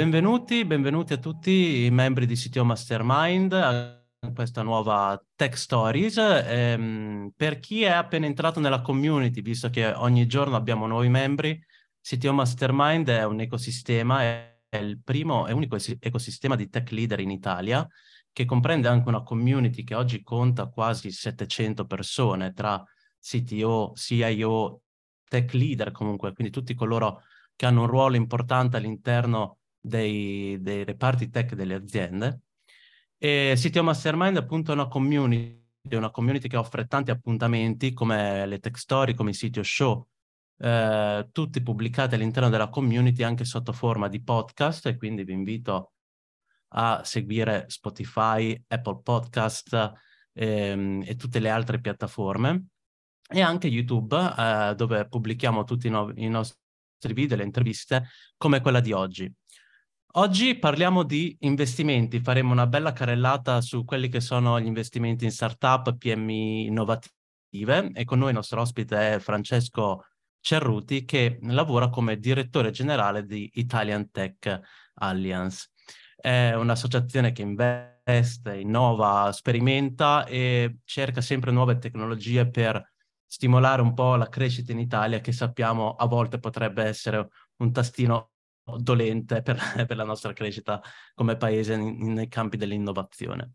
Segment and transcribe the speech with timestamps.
[0.00, 4.00] Benvenuti, benvenuti a tutti i membri di CTO Mastermind a
[4.32, 6.16] questa nuova Tech Stories.
[6.18, 11.60] Ehm, per chi è appena entrato nella community, visto che ogni giorno abbiamo nuovi membri,
[12.00, 17.32] CTO Mastermind è un ecosistema, è, il primo e unico ecosistema di tech leader in
[17.32, 17.84] Italia
[18.32, 22.80] che comprende anche una community che oggi conta quasi 700 persone tra
[23.20, 24.82] CTO, CIO,
[25.24, 27.22] tech leader comunque, quindi tutti coloro
[27.56, 32.42] che hanno un ruolo importante all'interno dei, dei reparti tech delle aziende.
[33.18, 38.58] E CTO Mastermind appunto è una community, una community che offre tanti appuntamenti come le
[38.58, 40.06] tech story, come i CTO show,
[40.58, 45.92] eh, tutti pubblicati all'interno della community anche sotto forma di podcast e quindi vi invito
[46.74, 49.92] a seguire Spotify, Apple Podcast
[50.32, 52.66] ehm, e tutte le altre piattaforme
[53.28, 58.60] e anche YouTube eh, dove pubblichiamo tutti i, no- i nostri video le interviste come
[58.60, 59.32] quella di oggi.
[60.12, 65.30] Oggi parliamo di investimenti, faremo una bella carrellata su quelli che sono gli investimenti in
[65.30, 70.06] startup, PMI innovative e con noi il nostro ospite è Francesco
[70.40, 74.60] Cerruti che lavora come direttore generale di Italian Tech
[74.94, 75.68] Alliance.
[76.16, 82.92] È un'associazione che investe, innova, sperimenta e cerca sempre nuove tecnologie per
[83.26, 88.30] stimolare un po' la crescita in Italia che sappiamo a volte potrebbe essere un tastino
[88.76, 90.82] dolente per, per la nostra crescita
[91.14, 93.54] come paese nei campi dell'innovazione.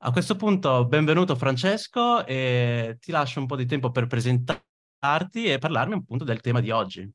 [0.00, 5.58] A questo punto, benvenuto Francesco e ti lascio un po' di tempo per presentarti e
[5.58, 7.10] parlarmi appunto del tema di oggi.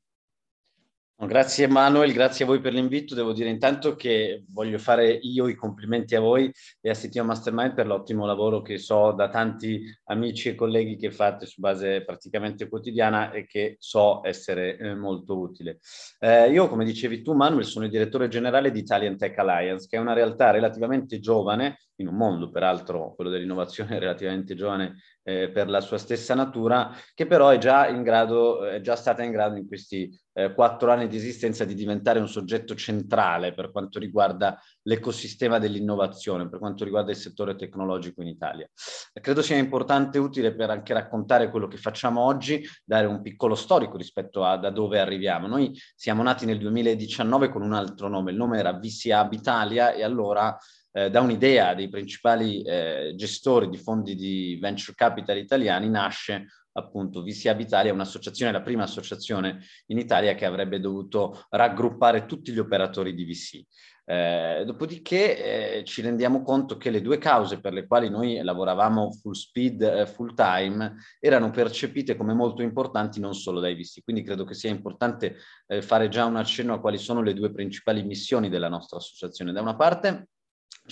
[1.24, 3.14] Grazie Manuel, grazie a voi per l'invito.
[3.14, 7.74] Devo dire intanto che voglio fare io i complimenti a voi e a CTO Mastermind
[7.74, 12.68] per l'ottimo lavoro che so da tanti amici e colleghi che fate su base praticamente
[12.68, 15.78] quotidiana e che so essere eh, molto utile.
[16.18, 19.98] Eh, io, come dicevi tu Manuel, sono il direttore generale di Italian Tech Alliance, che
[19.98, 25.68] è una realtà relativamente giovane, in un mondo peraltro quello dell'innovazione relativamente giovane eh, per
[25.68, 29.56] la sua stessa natura, che però è già, in grado, è già stata in grado
[29.56, 34.58] in questi eh, quattro anni di esistenza di diventare un soggetto centrale per quanto riguarda
[34.82, 38.68] l'ecosistema dell'innovazione, per quanto riguarda il settore tecnologico in Italia.
[39.12, 43.54] Credo sia importante e utile per anche raccontare quello che facciamo oggi, dare un piccolo
[43.54, 45.46] storico rispetto a da dove arriviamo.
[45.46, 50.02] Noi siamo nati nel 2019 con un altro nome, il nome era VCA Italia e
[50.02, 50.56] allora
[50.92, 57.22] eh, da un'idea dei principali eh, gestori di fondi di venture capital italiani nasce appunto
[57.22, 63.14] VC Abitalia, un'associazione, la prima associazione in Italia che avrebbe dovuto raggruppare tutti gli operatori
[63.14, 63.62] di VC.
[64.04, 69.12] Eh, dopodiché eh, ci rendiamo conto che le due cause per le quali noi lavoravamo
[69.12, 74.02] full speed, eh, full time, erano percepite come molto importanti non solo dai VC.
[74.02, 75.36] Quindi credo che sia importante
[75.66, 79.52] eh, fare già un accenno a quali sono le due principali missioni della nostra associazione.
[79.52, 80.28] Da una parte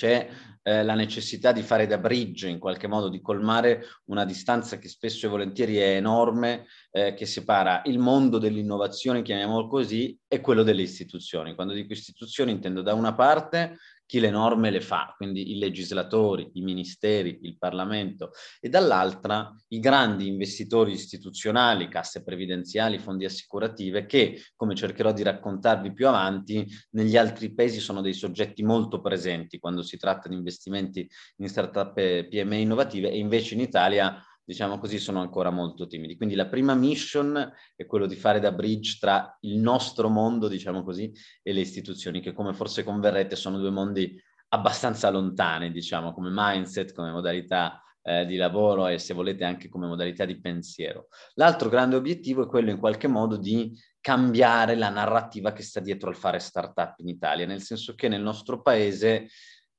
[0.00, 0.30] c'è
[0.62, 4.88] eh, la necessità di fare da bridge, in qualche modo di colmare una distanza che
[4.88, 10.62] spesso e volentieri è enorme, eh, che separa il mondo dell'innovazione, chiamiamolo così, e quello
[10.62, 11.54] delle istituzioni.
[11.54, 13.76] Quando dico istituzioni intendo da una parte
[14.10, 19.78] chi le norme le fa, quindi i legislatori, i ministeri, il Parlamento, e dall'altra i
[19.78, 27.16] grandi investitori istituzionali, casse previdenziali, fondi assicurative, che, come cercherò di raccontarvi più avanti, negli
[27.16, 32.56] altri paesi sono dei soggetti molto presenti quando si tratta di investimenti in startup PME
[32.56, 36.16] innovative e invece in Italia diciamo così, sono ancora molto timidi.
[36.16, 40.82] Quindi la prima mission è quello di fare da bridge tra il nostro mondo, diciamo
[40.82, 41.12] così,
[41.42, 46.92] e le istituzioni, che come forse converrete sono due mondi abbastanza lontani, diciamo, come mindset,
[46.92, 51.08] come modalità eh, di lavoro e se volete anche come modalità di pensiero.
[51.34, 56.08] L'altro grande obiettivo è quello in qualche modo di cambiare la narrativa che sta dietro
[56.08, 59.28] al fare startup in Italia, nel senso che nel nostro paese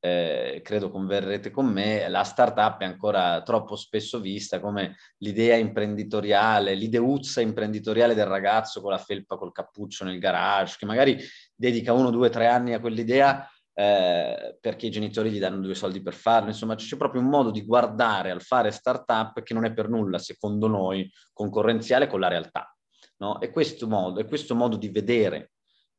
[0.04, 6.74] eh, credo converrete con me, la startup è ancora troppo spesso vista come l'idea imprenditoriale,
[6.74, 11.20] l'ideuzza imprenditoriale del ragazzo con la felpa, col cappuccio nel garage, che magari
[11.56, 16.02] dedica uno, due, tre anni a quell'idea eh, perché i genitori gli danno due soldi
[16.02, 16.50] per farlo.
[16.50, 20.18] Insomma, c'è proprio un modo di guardare al fare startup che non è per nulla,
[20.18, 22.76] secondo noi, concorrenziale con la realtà.
[23.18, 23.40] No?
[23.40, 25.52] E questo modo, e questo modo di vedere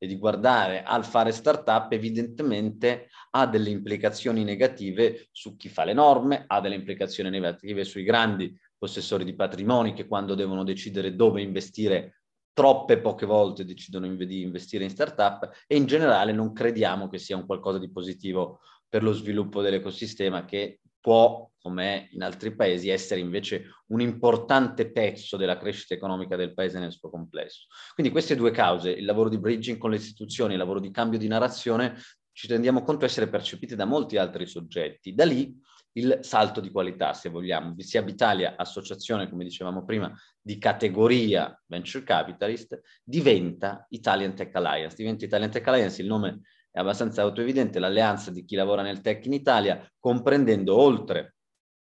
[0.03, 5.93] e di guardare al fare startup evidentemente ha delle implicazioni negative su chi fa le
[5.93, 11.41] norme, ha delle implicazioni negative sui grandi possessori di patrimoni che quando devono decidere dove
[11.41, 12.23] investire
[12.53, 17.37] troppe poche volte decidono di investire in startup e in generale non crediamo che sia
[17.37, 18.59] un qualcosa di positivo
[18.89, 25.37] per lo sviluppo dell'ecosistema che può, come in altri paesi, essere invece un importante pezzo
[25.37, 27.67] della crescita economica del paese nel suo complesso.
[27.93, 31.19] Quindi queste due cause, il lavoro di bridging con le istituzioni, il lavoro di cambio
[31.19, 31.97] di narrazione,
[32.33, 35.13] ci rendiamo conto essere percepite da molti altri soggetti.
[35.13, 35.55] Da lì
[35.95, 37.75] il salto di qualità, se vogliamo.
[37.75, 44.97] VC Italia, associazione, come dicevamo prima, di categoria venture capitalist, diventa Italian Tech Alliance.
[44.97, 46.41] Diventa Italian Tech Alliance, il nome
[46.73, 51.35] è abbastanza autoevidente, l'alleanza di chi lavora nel tech in Italia, comprendendo oltre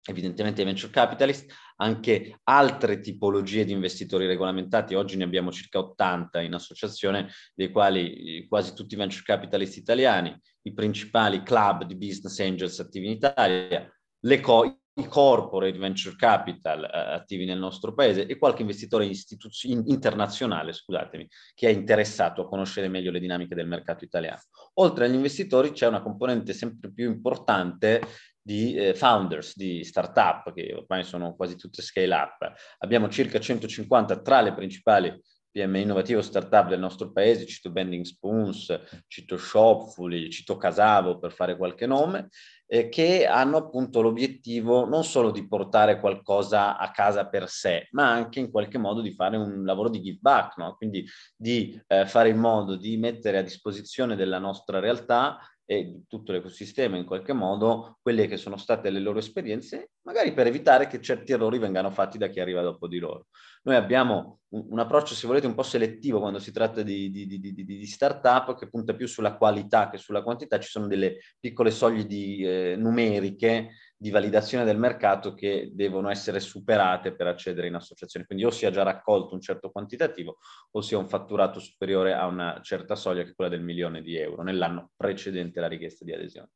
[0.08, 4.94] evidentemente i venture capitalist, anche altre tipologie di investitori regolamentati.
[4.94, 10.34] Oggi ne abbiamo circa 80 in associazione, dei quali quasi tutti i venture capitalist italiani,
[10.62, 16.88] i principali club di business angels attivi in Italia, le co- corporate venture capital eh,
[17.14, 22.88] attivi nel nostro paese e qualche investitore istituz- internazionale, scusatemi, che è interessato a conoscere
[22.88, 24.40] meglio le dinamiche del mercato italiano.
[24.74, 28.00] Oltre agli investitori c'è una componente sempre più importante
[28.40, 32.52] di eh, founders di startup, che ormai sono quasi tutte scale up.
[32.78, 35.22] Abbiamo circa 150 tra le principali
[35.58, 41.56] PMI innovativo startup del nostro paese, cito Bending Spoons, cito Shopfully, cito Casavo per fare
[41.56, 42.28] qualche nome,
[42.66, 48.08] eh, che hanno appunto l'obiettivo non solo di portare qualcosa a casa per sé, ma
[48.08, 50.76] anche in qualche modo di fare un lavoro di give back, no?
[50.76, 55.38] quindi di eh, fare in modo di mettere a disposizione della nostra realtà
[55.70, 60.32] e di tutto l'ecosistema in qualche modo quelle che sono state le loro esperienze, magari
[60.32, 63.26] per evitare che certi errori vengano fatti da chi arriva dopo di loro.
[63.68, 67.26] Noi abbiamo un, un approccio, se volete, un po' selettivo quando si tratta di, di,
[67.26, 70.58] di, di, startup che punta più sulla qualità che sulla quantità.
[70.58, 77.14] Ci sono delle piccole soglie eh, numeriche di validazione del mercato che devono essere superate
[77.14, 78.24] per accedere in associazione.
[78.24, 80.38] Quindi o sia già raccolto un certo quantitativo
[80.70, 84.16] o sia un fatturato superiore a una certa soglia che è quella del milione di
[84.16, 86.52] euro nell'anno precedente alla richiesta di adesione.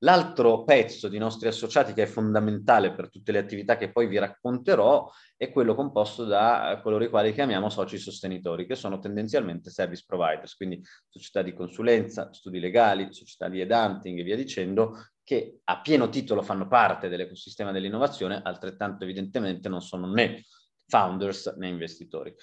[0.00, 4.18] L'altro pezzo di nostri associati che è fondamentale per tutte le attività che poi vi
[4.18, 10.04] racconterò è quello composto da coloro i quali chiamiamo soci sostenitori, che sono tendenzialmente service
[10.06, 15.80] providers, quindi società di consulenza, studi legali, società di headhunting e via dicendo, che a
[15.80, 20.44] pieno titolo fanno parte dell'ecosistema dell'innovazione, altrettanto evidentemente non sono né
[20.88, 22.34] founders né investitori.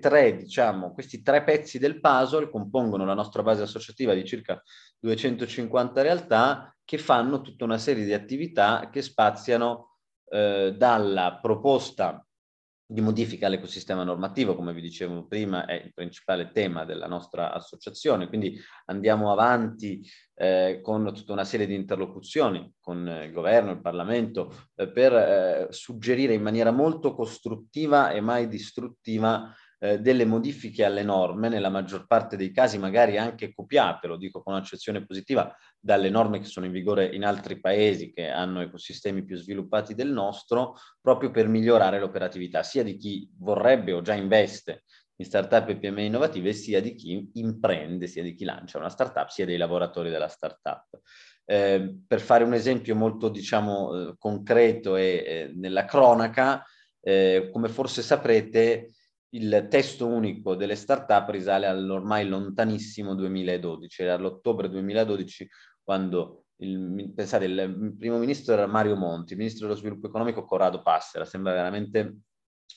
[0.00, 4.62] Tre, diciamo, questi tre pezzi del puzzle compongono la nostra base associativa di circa
[4.98, 9.96] 250 realtà che fanno tutta una serie di attività che spaziano
[10.30, 12.27] eh, dalla proposta
[12.90, 18.28] di modifica all'ecosistema normativo, come vi dicevo prima, è il principale tema della nostra associazione.
[18.28, 20.02] Quindi andiamo avanti
[20.34, 25.66] eh, con tutta una serie di interlocuzioni con il governo, il Parlamento, eh, per eh,
[25.68, 32.06] suggerire in maniera molto costruttiva e mai distruttiva eh, delle modifiche alle norme, nella maggior
[32.06, 36.66] parte dei casi magari anche copiate, lo dico con accezione positiva, dalle norme che sono
[36.66, 42.00] in vigore in altri paesi che hanno ecosistemi più sviluppati del nostro, proprio per migliorare
[42.00, 44.84] l'operatività sia di chi vorrebbe o già investe
[45.20, 49.28] in startup e PMI innovative, sia di chi imprende, sia di chi lancia una startup,
[49.28, 50.86] sia dei lavoratori della startup.
[51.44, 56.64] Eh, per fare un esempio molto, diciamo, eh, concreto e eh, nella cronaca,
[57.00, 58.90] eh, come forse saprete,
[59.30, 65.48] il testo unico delle start-up risale all'ormai lontanissimo 2012, era l'ottobre 2012
[65.82, 70.82] quando il, pensate, il primo ministro era Mario Monti, il ministro dello sviluppo economico Corrado
[70.82, 72.16] Passera, sembra veramente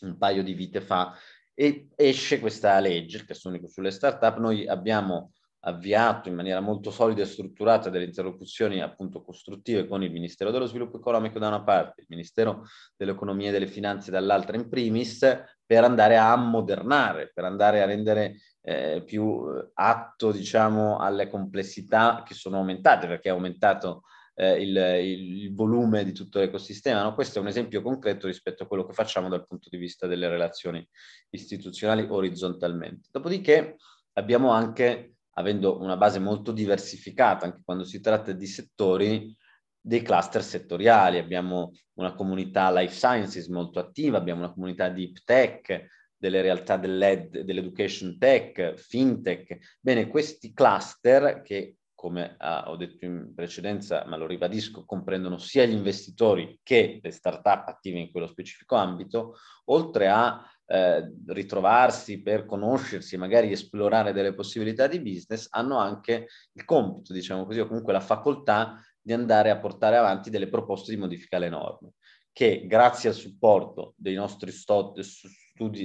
[0.01, 1.15] un paio di vite fa,
[1.53, 5.31] e esce questa legge, il testo unico sulle start-up, noi abbiamo
[5.63, 10.65] avviato in maniera molto solida e strutturata delle interlocuzioni appunto costruttive con il Ministero dello
[10.65, 12.65] Sviluppo Economico da una parte, il Ministero
[12.95, 15.23] dell'Economia e delle Finanze dall'altra in primis,
[15.71, 19.41] per andare a ammodernare, per andare a rendere eh, più
[19.73, 26.11] atto diciamo alle complessità che sono aumentate, perché è aumentato eh, il, il, volume di
[26.11, 27.03] tutto l'ecosistema.
[27.03, 27.13] No?
[27.13, 30.27] Questo è un esempio concreto rispetto a quello che facciamo dal punto di vista delle
[30.27, 30.85] relazioni
[31.29, 33.07] istituzionali orizzontalmente.
[33.09, 33.77] Dopodiché
[34.15, 39.33] abbiamo anche avendo una base molto diversificata anche quando si tratta di settori,
[39.81, 41.17] dei cluster settoriali.
[41.17, 48.17] Abbiamo una comunità life sciences molto attiva, abbiamo una comunità deep tech, delle realtà dell'education
[48.19, 49.79] tech, fintech.
[49.79, 55.65] Bene, questi cluster che come uh, ho detto in precedenza, ma lo ribadisco, comprendono sia
[55.65, 59.35] gli investitori che le start-up attive in quello specifico ambito,
[59.65, 66.65] oltre a eh, ritrovarsi, per conoscersi, magari esplorare delle possibilità di business, hanno anche il
[66.65, 70.99] compito, diciamo così, o comunque la facoltà di andare a portare avanti delle proposte di
[70.99, 71.93] modifica alle norme,
[72.31, 75.01] che grazie al supporto dei nostri studi,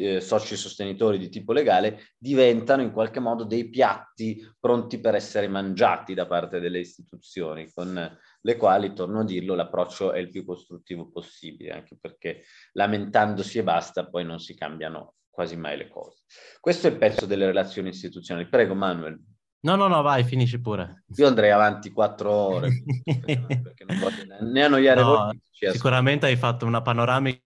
[0.05, 5.49] eh, soci sostenitori di tipo legale diventano in qualche modo dei piatti pronti per essere
[5.49, 10.45] mangiati da parte delle istituzioni, con le quali, torno a dirlo, l'approccio è il più
[10.45, 16.23] costruttivo possibile, anche perché lamentandosi e basta, poi non si cambiano quasi mai le cose.
[16.61, 18.49] Questo è il pezzo delle relazioni istituzionali.
[18.49, 19.21] Prego, Manuel.
[19.61, 21.05] No, no, no, vai, finisci pure.
[21.17, 22.71] Io andrei avanti quattro ore,
[23.05, 25.41] perché non voglio né annoiare no, voi.
[25.51, 27.43] Sicuramente hai fatto una panoramica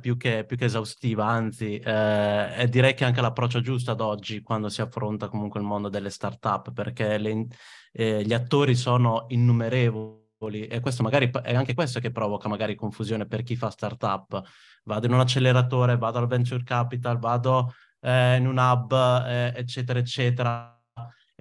[0.00, 4.68] più che, più che esaustiva, anzi, eh, direi che anche l'approccio giusto ad oggi quando
[4.68, 7.46] si affronta comunque il mondo delle start-up, perché le,
[7.92, 13.26] eh, gli attori sono innumerevoli e questo magari è anche questo che provoca magari confusione
[13.26, 14.40] per chi fa start-up.
[14.84, 18.92] Vado in un acceleratore, vado al venture capital, vado eh, in un hub,
[19.26, 20.79] eh, eccetera, eccetera.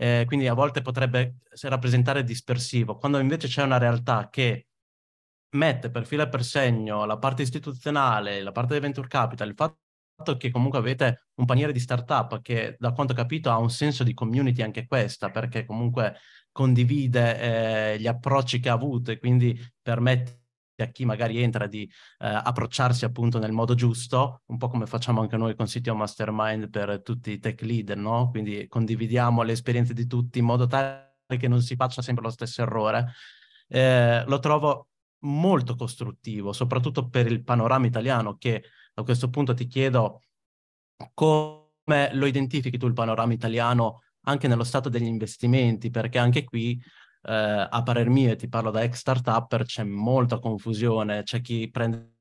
[0.01, 4.67] Eh, quindi a volte potrebbe rappresentare dispersivo, quando invece c'è una realtà che
[5.55, 9.55] mette per filo e per segno la parte istituzionale, la parte del venture capital, il
[9.55, 13.69] fatto che comunque avete un paniere di startup che da quanto ho capito ha un
[13.69, 16.15] senso di community anche questa, perché comunque
[16.51, 20.38] condivide eh, gli approcci che ha avuto e quindi permette
[20.83, 25.21] a chi magari entra di eh, approcciarsi appunto nel modo giusto, un po' come facciamo
[25.21, 28.29] anche noi con CTO Mastermind per tutti i tech leader, no?
[28.29, 31.07] Quindi condividiamo le esperienze di tutti in modo tale
[31.37, 33.13] che non si faccia sempre lo stesso errore.
[33.67, 34.89] Eh, lo trovo
[35.23, 40.21] molto costruttivo, soprattutto per il panorama italiano, che a questo punto ti chiedo
[41.13, 46.81] come lo identifichi tu il panorama italiano anche nello stato degli investimenti, perché anche qui,
[47.23, 51.69] eh, a parer mio, e ti parlo da ex startupper, c'è molta confusione, c'è chi
[51.69, 52.13] prende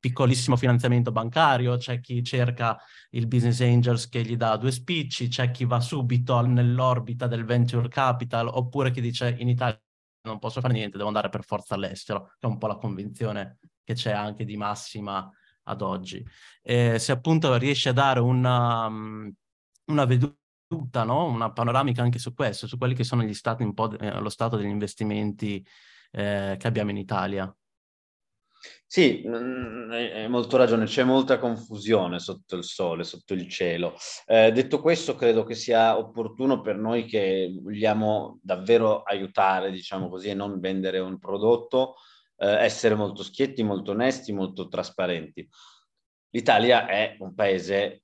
[0.00, 2.78] piccolissimo finanziamento bancario, c'è chi cerca
[3.10, 7.86] il business angels che gli dà due spicci, c'è chi va subito nell'orbita del venture
[7.88, 9.78] capital, oppure chi dice in Italia
[10.22, 13.58] non posso fare niente, devo andare per forza all'estero, che è un po' la convinzione
[13.84, 15.30] che c'è anche di massima
[15.64, 16.24] ad oggi.
[16.62, 19.30] E se appunto riesci a dare una, um,
[19.86, 20.38] una veduta,
[21.04, 21.24] no?
[21.24, 24.28] una panoramica anche su questo, su quelli che sono gli stati un po' eh, lo
[24.28, 25.64] stato degli investimenti
[26.12, 27.52] eh, che abbiamo in Italia.
[28.86, 33.94] Sì, mm, hai molto ragione, c'è molta confusione sotto il sole, sotto il cielo.
[34.26, 40.28] Eh, detto questo, credo che sia opportuno per noi che vogliamo davvero aiutare, diciamo così,
[40.28, 41.94] e non vendere un prodotto,
[42.36, 45.48] eh, essere molto schietti, molto onesti, molto trasparenti.
[46.32, 48.02] L'Italia è un paese,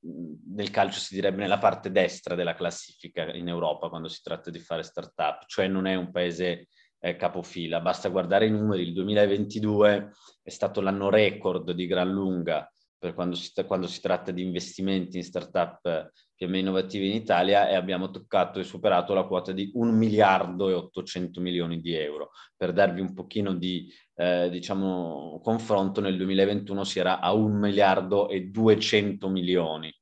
[0.53, 4.59] nel calcio si direbbe nella parte destra della classifica in Europa quando si tratta di
[4.59, 6.69] fare startup, cioè non è un paese
[6.99, 7.81] eh, capofila.
[7.81, 10.11] Basta guardare i numeri, il 2022
[10.43, 12.69] è stato l'anno record di gran lunga
[13.15, 18.11] quando si, quando si tratta di investimenti in startup PMI innovative in Italia e abbiamo
[18.11, 22.31] toccato e superato la quota di 1 miliardo e 800 milioni di euro.
[22.55, 28.29] Per darvi un pochino di eh, diciamo, confronto, nel 2021 si era a 1 miliardo
[28.29, 29.93] e 200 milioni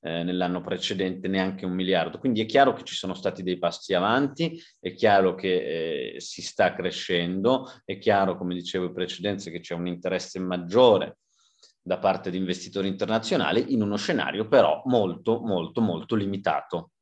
[0.00, 2.18] eh, nell'anno precedente neanche un miliardo.
[2.18, 6.42] Quindi è chiaro che ci sono stati dei passi avanti, è chiaro che eh, si
[6.42, 11.18] sta crescendo, è chiaro, come dicevo in precedenza, che c'è un interesse maggiore
[11.82, 16.92] da parte di investitori internazionali in uno scenario però molto, molto, molto limitato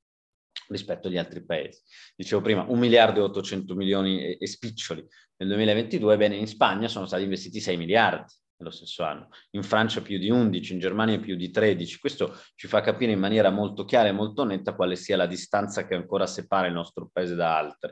[0.69, 1.81] rispetto agli altri paesi.
[2.17, 5.07] Dicevo prima, un miliardo e 800 milioni e, e spiccioli
[5.41, 10.03] nel 2022, bene, in Spagna sono stati investiti 6 miliardi nello stesso anno, in Francia
[10.03, 11.99] più di 11, in Germania più di 13.
[11.99, 15.87] Questo ci fa capire in maniera molto chiara e molto netta quale sia la distanza
[15.87, 17.91] che ancora separa il nostro paese da altri.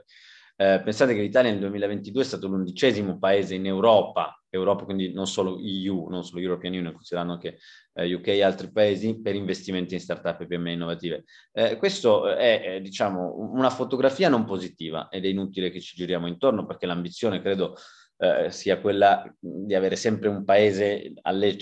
[0.60, 5.28] Eh, pensate che l'Italia nel 2022 è stato l'undicesimo paese in Europa, Europa quindi non
[5.28, 7.58] solo EU, non solo European Union, considerando anche
[7.94, 11.24] eh, UK e altri paesi, per investimenti in startup e PMI innovative.
[11.52, 16.26] Eh, questo è, è, diciamo, una fotografia non positiva ed è inutile che ci giriamo
[16.26, 17.76] intorno perché l'ambizione, credo,
[18.16, 21.56] eh, sia quella di avere sempre un paese alle,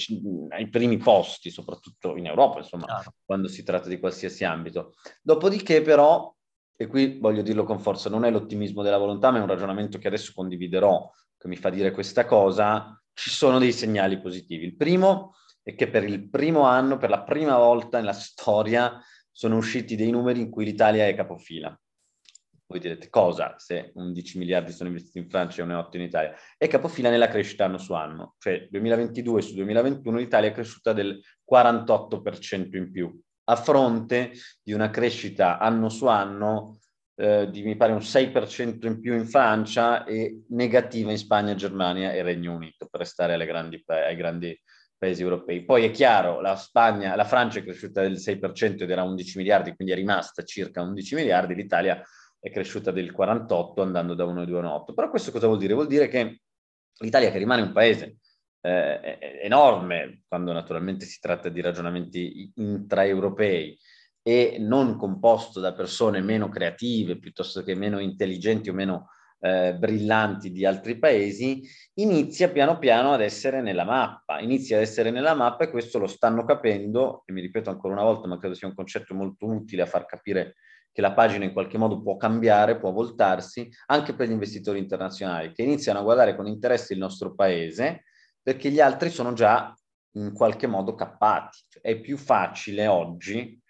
[0.49, 3.12] ai primi posti, soprattutto in Europa, insomma, Chiaro.
[3.26, 4.95] quando si tratta di qualsiasi ambito.
[5.21, 6.35] Dopodiché, però,
[6.76, 9.99] e qui voglio dirlo con forza, non è l'ottimismo della volontà, ma è un ragionamento
[9.99, 14.66] che adesso condividerò, che mi fa dire questa cosa, ci sono dei segnali positivi.
[14.66, 19.56] Il primo è che per il primo anno, per la prima volta nella storia, sono
[19.56, 21.78] usciti dei numeri in cui l'Italia è capofila.
[22.68, 26.35] Voi direte cosa se 11 miliardi sono investiti in Francia e 1,8 in Italia?
[26.59, 31.21] È capofila nella crescita anno su anno, cioè 2022 su 2021 l'Italia è cresciuta del
[31.50, 36.79] 48% in più, a fronte di una crescita anno su anno
[37.19, 42.12] eh, di mi pare un 6% in più in Francia e negativa in Spagna, Germania
[42.12, 44.61] e Regno Unito, per restare grandi, ai grandi
[44.99, 45.65] paesi europei.
[45.65, 49.75] Poi è chiaro, la Spagna, la Francia è cresciuta del 6% ed era 11 miliardi,
[49.75, 52.03] quindi è rimasta circa 11 miliardi, l'Italia
[52.38, 54.95] è cresciuta del 48 andando da 1,28.
[54.95, 55.75] Però questo cosa vuol dire?
[55.75, 56.41] Vuol dire che
[56.99, 58.19] l'Italia che rimane un paese
[58.66, 63.78] eh, enorme, quando naturalmente si tratta di ragionamenti intraeuropei,
[64.23, 70.50] e non composto da persone meno creative piuttosto che meno intelligenti o meno eh, brillanti
[70.50, 71.62] di altri paesi,
[71.94, 76.08] inizia piano piano ad essere nella mappa, inizia ad essere nella mappa e questo lo
[76.08, 79.82] stanno capendo, e mi ripeto ancora una volta, ma credo sia un concetto molto utile
[79.82, 80.56] a far capire
[80.90, 85.52] che la pagina in qualche modo può cambiare, può voltarsi, anche per gli investitori internazionali,
[85.52, 88.04] che iniziano a guardare con interesse il nostro paese,
[88.47, 89.75] perché gli altri sono già
[90.12, 91.59] in qualche modo cappati.
[91.69, 93.61] Cioè, è più facile oggi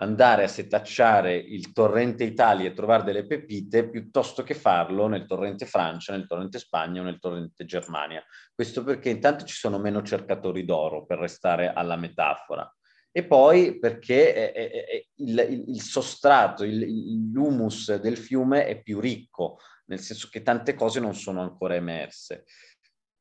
[0.00, 5.66] andare a setacciare il torrente Italia e trovare delle pepite piuttosto che farlo nel torrente
[5.66, 8.20] Francia, nel torrente Spagna o nel torrente Germania.
[8.52, 12.68] Questo perché intanto ci sono meno cercatori d'oro, per restare alla metafora,
[13.12, 18.98] e poi perché è, è, è il, il, sostrato, il, l'humus del fiume è più
[18.98, 22.44] ricco, nel senso che tante cose non sono ancora emerse.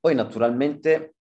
[0.02, 1.18] Poi naturalmente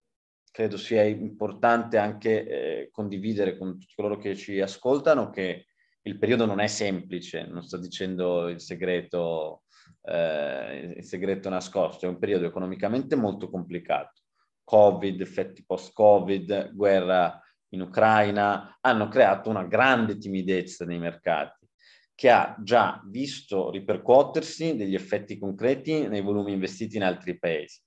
[0.51, 5.67] credo sia importante anche eh, condividere con tutti coloro che ci ascoltano che
[6.03, 9.65] il periodo non è semplice, non sto dicendo il segreto,
[10.01, 14.23] eh, il segreto nascosto, è un periodo economicamente molto complicato.
[14.65, 17.39] Covid, effetti post-Covid, guerra
[17.75, 21.69] in Ucraina hanno creato una grande timidezza nei mercati
[22.15, 27.79] che ha già visto ripercuotersi degli effetti concreti nei volumi investiti in altri paesi.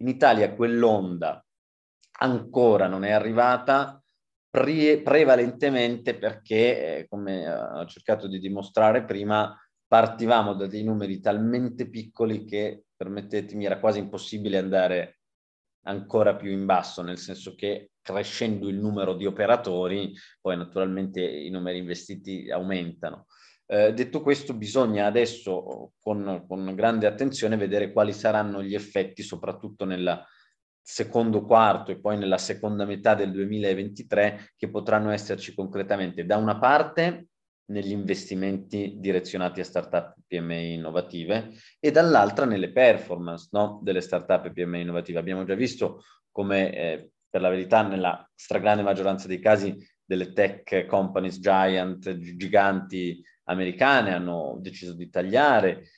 [0.00, 1.44] In Italia quell'onda
[2.20, 4.02] ancora non è arrivata
[4.48, 11.88] pre- prevalentemente perché, eh, come ho cercato di dimostrare prima, partivamo da dei numeri talmente
[11.88, 15.18] piccoli che, permettetemi, era quasi impossibile andare
[15.86, 21.50] ancora più in basso, nel senso che crescendo il numero di operatori, poi naturalmente i
[21.50, 23.26] numeri investiti aumentano.
[23.70, 29.84] Eh, detto questo, bisogna adesso con, con, grande attenzione vedere quali saranno gli effetti, soprattutto
[29.84, 30.24] nella
[30.80, 36.58] secondo quarto e poi nella seconda metà del 2023 che potranno esserci concretamente da una
[36.58, 37.26] parte
[37.66, 44.80] negli investimenti direzionati a startup PMI innovative e dall'altra nelle performance no, delle startup PMI
[44.80, 45.18] innovative.
[45.18, 50.86] Abbiamo già visto come eh, per la verità nella stragrande maggioranza dei casi delle tech
[50.86, 55.88] companies giant, giganti americane hanno deciso di tagliare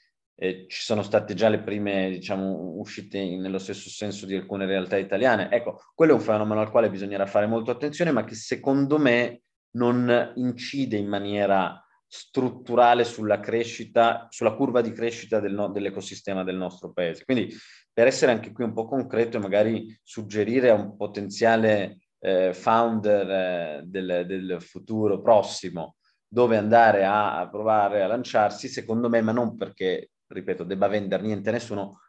[0.42, 4.64] eh, ci sono state già le prime diciamo, uscite in, nello stesso senso di alcune
[4.64, 5.50] realtà italiane.
[5.50, 9.42] Ecco, quello è un fenomeno al quale bisognerà fare molto attenzione, ma che secondo me
[9.72, 16.56] non incide in maniera strutturale sulla crescita, sulla curva di crescita del no, dell'ecosistema del
[16.56, 17.24] nostro paese.
[17.26, 17.54] Quindi
[17.92, 23.30] per essere anche qui un po' concreto e magari suggerire a un potenziale eh, founder
[23.30, 25.96] eh, del, del futuro prossimo
[26.32, 31.48] dove andare a, provare a lanciarsi, secondo me, ma non perché ripeto, debba vendere niente
[31.48, 32.02] a nessuno,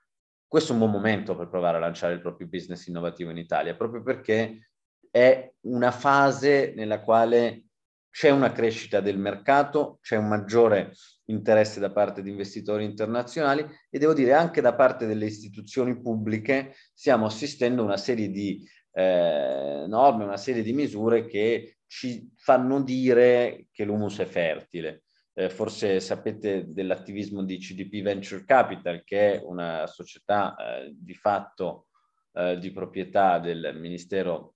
[0.48, 3.76] questo è un buon momento per provare a lanciare il proprio business innovativo in Italia,
[3.76, 4.70] proprio perché
[5.10, 7.64] è una fase nella quale
[8.12, 10.94] c'è una crescita del mercato, c'è un maggiore
[11.26, 16.76] interesse da parte di investitori internazionali e devo dire anche da parte delle istituzioni pubbliche
[16.94, 22.82] stiamo assistendo a una serie di eh, norme, una serie di misure che ci fanno
[22.82, 29.42] dire che l'humus è fertile eh, forse sapete dell'attivismo di CDP Venture Capital, che è
[29.44, 31.88] una società eh, di fatto
[32.34, 34.56] eh, di proprietà del Ministero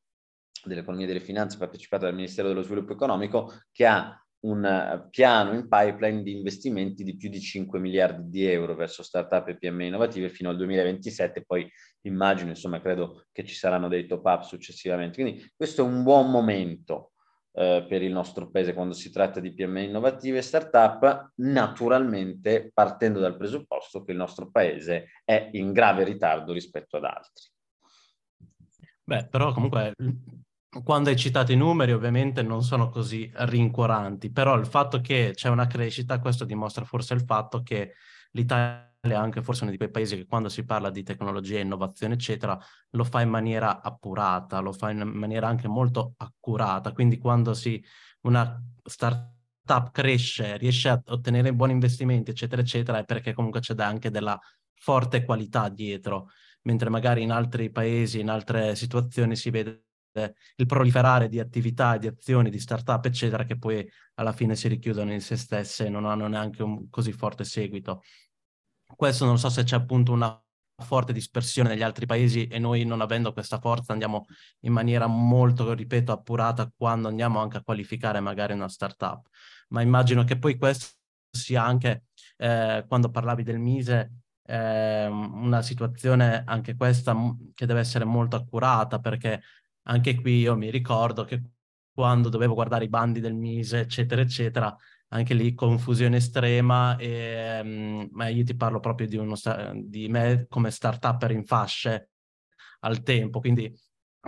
[0.64, 5.54] dell'Economia e delle Finanze, partecipata dal Ministero dello Sviluppo Economico, che ha un uh, piano
[5.54, 9.88] in pipeline di investimenti di più di 5 miliardi di euro verso startup e PMI
[9.88, 11.68] innovative fino al 2027, poi
[12.02, 15.22] immagino, insomma, credo che ci saranno dei top up successivamente.
[15.22, 17.14] Quindi questo è un buon momento
[17.56, 23.20] eh, per il nostro paese quando si tratta di PMI innovative e startup, naturalmente partendo
[23.20, 27.44] dal presupposto che il nostro paese è in grave ritardo rispetto ad altri.
[29.04, 29.94] Beh, però comunque
[30.84, 35.48] quando hai citato i numeri ovviamente non sono così rincuoranti, però il fatto che c'è
[35.48, 37.94] una crescita, questo dimostra forse il fatto che
[38.32, 42.58] l'Italia anche forse uno di quei paesi che quando si parla di tecnologia, innovazione, eccetera,
[42.92, 46.92] lo fa in maniera appurata, lo fa in maniera anche molto accurata.
[46.94, 47.84] Quindi quando si,
[48.22, 54.10] una startup cresce, riesce a ottenere buoni investimenti, eccetera, eccetera, è perché comunque c'è anche
[54.10, 54.40] della
[54.74, 56.30] forte qualità dietro,
[56.64, 59.84] mentre magari in altri paesi, in altre situazioni si vede
[60.56, 65.12] il proliferare di attività, di azioni, di startup, eccetera, che poi alla fine si richiudono
[65.12, 68.02] in se stesse e non hanno neanche un così forte seguito.
[68.96, 70.40] Questo non so se c'è appunto una
[70.84, 74.26] forte dispersione negli altri paesi e noi non avendo questa forza andiamo
[74.62, 79.28] in maniera molto, ripeto, appurata quando andiamo anche a qualificare magari una startup.
[79.70, 80.96] Ma immagino che poi questo
[81.32, 82.06] sia anche,
[82.38, 84.12] eh, quando parlavi del Mise,
[84.48, 87.16] eh, una situazione anche questa
[87.54, 89.42] che deve essere molto accurata perché
[89.88, 91.42] anche qui io mi ricordo che
[91.94, 94.76] quando dovevo guardare i bandi del Mise, eccetera, eccetera,
[95.10, 99.36] anche lì confusione estrema, e, um, ma io ti parlo proprio di, uno,
[99.84, 102.10] di me come start-upper in fasce
[102.82, 103.74] al tempo, quindi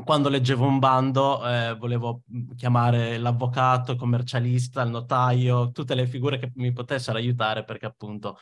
[0.03, 2.21] quando leggevo un bando eh, volevo
[2.55, 8.37] chiamare l'avvocato, il commercialista, il notaio, tutte le figure che mi potessero aiutare perché appunto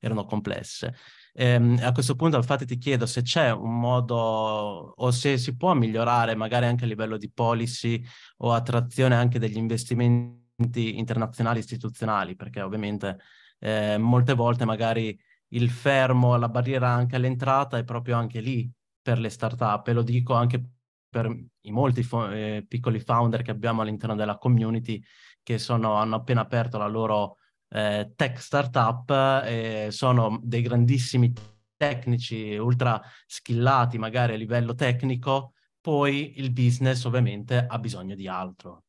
[0.00, 0.94] erano complesse.
[1.32, 5.56] E, ehm, a questo punto infatti ti chiedo se c'è un modo o se si
[5.56, 8.02] può migliorare magari anche a livello di policy
[8.38, 13.18] o attrazione anche degli investimenti internazionali istituzionali, perché ovviamente
[13.60, 15.18] eh, molte volte magari
[15.52, 20.02] il fermo, la barriera anche all'entrata è proprio anche lì per le start-up e lo
[20.02, 20.62] dico anche
[21.08, 25.02] per i molti fo- eh, piccoli founder che abbiamo all'interno della community
[25.42, 27.38] che sono, hanno appena aperto la loro
[27.70, 29.10] eh, tech startup
[29.44, 31.32] e sono dei grandissimi
[31.76, 38.82] tecnici ultra skillati magari a livello tecnico, poi il business ovviamente ha bisogno di altro.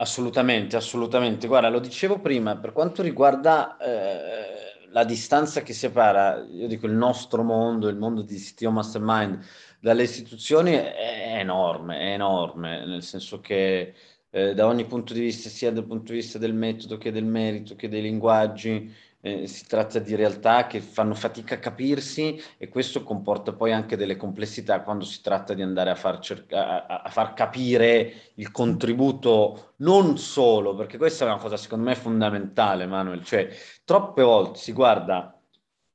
[0.00, 1.48] Assolutamente, assolutamente.
[1.48, 6.92] Guarda, lo dicevo prima, per quanto riguarda eh, la distanza che separa, io dico il
[6.92, 9.44] nostro mondo, il mondo di CTO Mastermind
[9.80, 13.94] dalle istituzioni è enorme, è enorme, nel senso che
[14.30, 17.24] eh, da ogni punto di vista, sia dal punto di vista del metodo che del
[17.24, 22.68] merito che dei linguaggi, eh, si tratta di realtà che fanno fatica a capirsi e
[22.68, 27.02] questo comporta poi anche delle complessità quando si tratta di andare a far, cerca- a,
[27.02, 32.86] a far capire il contributo non solo, perché questa è una cosa secondo me fondamentale,
[32.86, 33.48] Manuel, cioè
[33.84, 35.32] troppe volte si guarda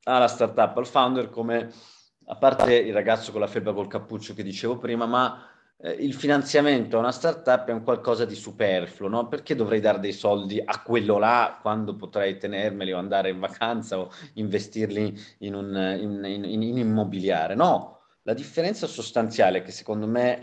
[0.03, 1.71] alla startup, al founder come,
[2.25, 5.47] a parte il ragazzo con la febbre col cappuccio che dicevo prima, ma
[5.83, 9.27] eh, il finanziamento a una startup è un qualcosa di superfluo, no?
[9.27, 13.99] Perché dovrei dare dei soldi a quello là quando potrei tenermeli o andare in vacanza
[13.99, 17.53] o investirli in, un, in, in, in immobiliare?
[17.53, 20.39] No, la differenza sostanziale che secondo me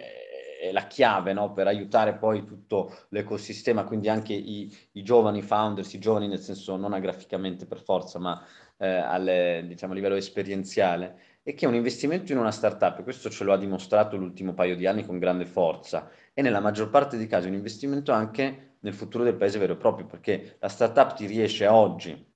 [0.60, 1.52] è la chiave no?
[1.52, 6.76] per aiutare poi tutto l'ecosistema, quindi anche i, i, giovani founders, i giovani nel senso
[6.76, 8.44] non agraficamente per forza, ma
[8.76, 13.44] eh, alle, diciamo, a livello esperienziale, è che un investimento in una startup, questo ce
[13.44, 17.26] lo ha dimostrato l'ultimo paio di anni con grande forza, e nella maggior parte dei
[17.26, 21.26] casi un investimento anche nel futuro del paese vero e proprio, perché la startup ti
[21.26, 22.28] riesce oggi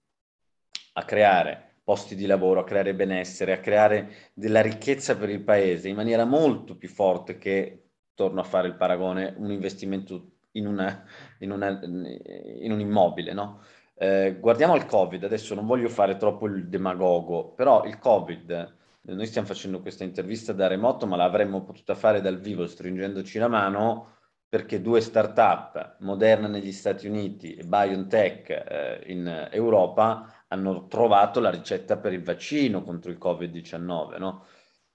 [0.94, 5.88] a creare posti di lavoro, a creare benessere, a creare della ricchezza per il paese
[5.88, 7.80] in maniera molto più forte che,
[8.14, 11.04] torno a fare il paragone, un investimento in, una,
[11.40, 13.60] in, una, in un immobile, no?
[13.96, 19.26] Eh, guardiamo al Covid, adesso non voglio fare troppo il demagogo, però il Covid noi
[19.26, 24.12] stiamo facendo questa intervista da remoto, ma l'avremmo potuta fare dal vivo stringendoci la mano
[24.48, 31.50] perché due start-up, Moderna negli Stati Uniti e BioNTech eh, in Europa, hanno trovato la
[31.50, 34.18] ricetta per il vaccino contro il Covid-19.
[34.18, 34.46] No?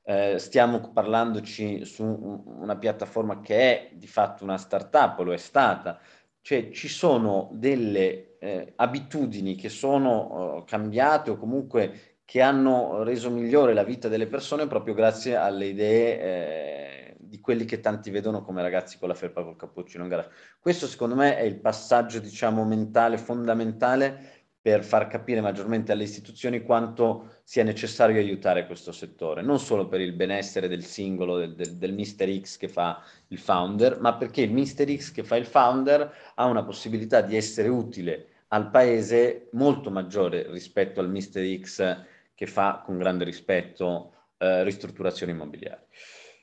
[0.01, 2.03] Eh, stiamo parlandoci su
[2.45, 5.99] una piattaforma che è di fatto una start-up, lo è stata,
[6.41, 13.31] cioè ci sono delle eh, abitudini che sono uh, cambiate o comunque che hanno reso
[13.31, 18.43] migliore la vita delle persone proprio grazie alle idee eh, di quelli che tanti vedono
[18.43, 20.29] come ragazzi con la felpa col cappuccino in garage.
[20.59, 26.61] Questo secondo me è il passaggio, diciamo, mentale fondamentale per far capire maggiormente alle istituzioni
[26.61, 31.77] quanto sia necessario aiutare questo settore, non solo per il benessere del singolo, del, del,
[31.77, 35.47] del Mister X che fa il founder, ma perché il Mister X che fa il
[35.47, 42.17] founder ha una possibilità di essere utile al paese molto maggiore rispetto al Mister X
[42.39, 45.81] che fa con grande rispetto eh, ristrutturazioni immobiliari.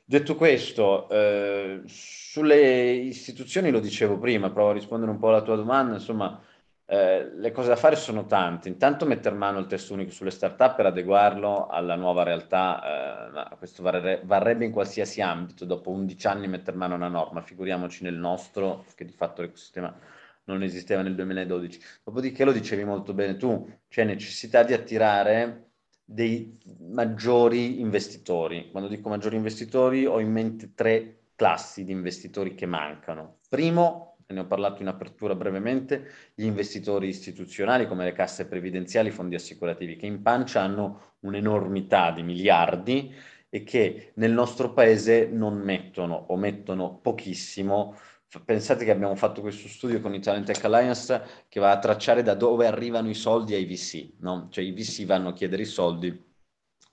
[0.05, 5.57] Detto questo, eh, sulle istituzioni lo dicevo prima, provo a rispondere un po' alla tua
[5.57, 6.39] domanda, insomma,
[6.85, 8.69] eh, le cose da fare sono tante.
[8.69, 13.83] Intanto mettere mano al testo unico sulle start-up per adeguarlo alla nuova realtà, eh, questo
[13.83, 18.17] varrebbe, varrebbe in qualsiasi ambito, dopo 11 anni mettere mano a una norma, figuriamoci nel
[18.17, 19.99] nostro, che di fatto l'ecosistema
[20.45, 21.81] non esisteva nel 2012.
[22.05, 25.66] Dopodiché lo dicevi molto bene tu, c'è necessità di attirare
[26.09, 26.57] dei
[26.89, 28.71] maggiori investitori.
[28.71, 33.39] Quando dico maggiori investitori ho in mente tre classi di investitori che mancano.
[33.49, 39.13] Primo, ne ho parlato in apertura brevemente, gli investitori istituzionali come le casse previdenziali, i
[39.13, 43.13] fondi assicurativi, che in pancia hanno un'enormità di miliardi
[43.49, 47.97] e che nel nostro paese non mettono o mettono pochissimo
[48.45, 52.35] Pensate che abbiamo fatto questo studio con Italian Tech Alliance che va a tracciare da
[52.35, 54.49] dove arrivano i soldi ai VC, no?
[54.51, 56.25] Cioè i VC vanno a chiedere i soldi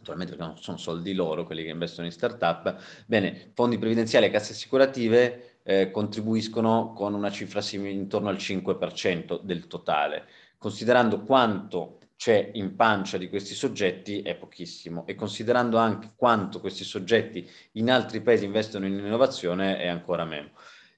[0.04, 4.30] naturalmente perché non sono soldi loro quelli che investono in startup, bene, fondi previdenziali e
[4.30, 10.28] casse assicurative eh, contribuiscono con una cifra simile intorno al 5% del totale.
[10.58, 16.84] Considerando quanto c'è in pancia di questi soggetti è pochissimo e considerando anche quanto questi
[16.84, 20.52] soggetti in altri paesi investono in innovazione è ancora meno.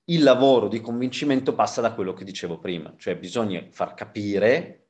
[0.05, 4.85] Il lavoro di convincimento passa da quello che dicevo prima, cioè bisogna far capire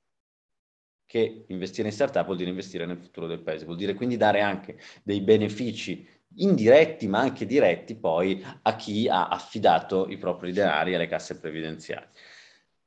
[1.05, 4.41] che investire in startup vuol dire investire nel futuro del paese, vuol dire quindi dare
[4.41, 6.05] anche dei benefici
[6.37, 12.05] indiretti ma anche diretti poi a chi ha affidato i propri denari alle casse previdenziali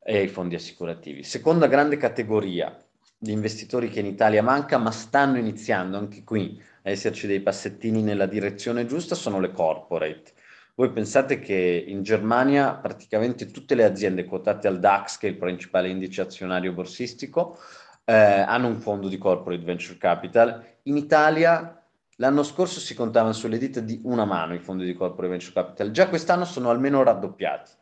[0.03, 1.23] e ai fondi assicurativi.
[1.23, 2.77] Seconda grande categoria
[3.17, 8.03] di investitori che in Italia manca ma stanno iniziando anche qui a esserci dei passettini
[8.03, 10.33] nella direzione giusta sono le corporate.
[10.79, 15.37] Voi pensate che in Germania praticamente tutte le aziende quotate al DAX, che è il
[15.37, 17.59] principale indice azionario borsistico,
[18.05, 20.65] eh, hanno un fondo di corporate venture capital.
[20.85, 21.85] In Italia
[22.19, 25.91] l'anno scorso si contavano sulle dita di una mano i fondi di corporate venture capital,
[25.91, 27.73] già quest'anno sono almeno raddoppiati.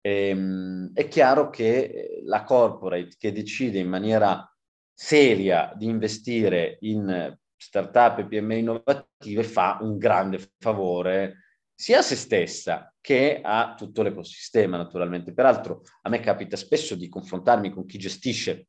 [0.00, 4.50] E, ehm, è chiaro che la corporate che decide in maniera
[4.90, 11.40] seria di investire in startup e PMI innovative fa un grande favore
[11.78, 15.34] sia a se stessa che a tutto l'ecosistema, naturalmente.
[15.34, 18.68] Peraltro, a me capita spesso di confrontarmi con chi gestisce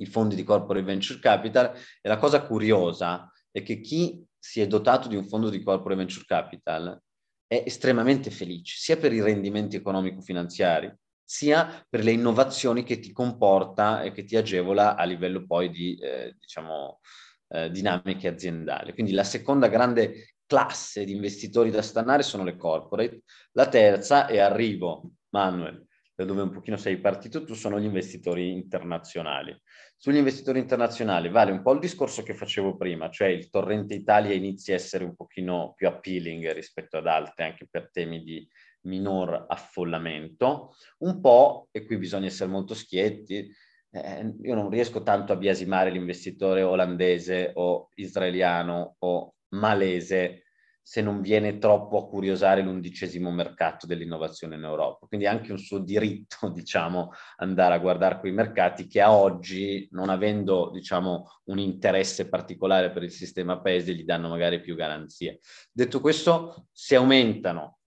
[0.00, 4.66] i fondi di corporate venture capital e la cosa curiosa è che chi si è
[4.66, 7.00] dotato di un fondo di corporate venture capital
[7.46, 14.02] è estremamente felice, sia per i rendimenti economico-finanziari, sia per le innovazioni che ti comporta
[14.02, 17.00] e che ti agevola a livello poi di, eh, diciamo,
[17.48, 18.92] eh, dinamiche aziendali.
[18.92, 24.40] Quindi la seconda grande classe di investitori da stannare sono le corporate, la terza, e
[24.40, 29.56] arrivo, Manuel, da dove un pochino sei partito tu, sono gli investitori internazionali.
[29.96, 34.34] Sugli investitori internazionali vale un po' il discorso che facevo prima, cioè il torrente Italia
[34.34, 38.44] inizia a essere un pochino più appealing rispetto ad altre, anche per temi di
[38.86, 40.74] minor affollamento.
[40.98, 43.48] Un po', e qui bisogna essere molto schietti,
[43.92, 50.44] eh, io non riesco tanto a biasimare l'investitore olandese o israeliano o malese
[50.90, 55.06] se non viene troppo a curiosare l'undicesimo mercato dell'innovazione in Europa.
[55.06, 59.86] Quindi è anche un suo diritto, diciamo, andare a guardare quei mercati che a oggi,
[59.92, 65.38] non avendo, diciamo, un interesse particolare per il sistema paese, gli danno magari più garanzie.
[65.70, 67.78] Detto questo, se aumentano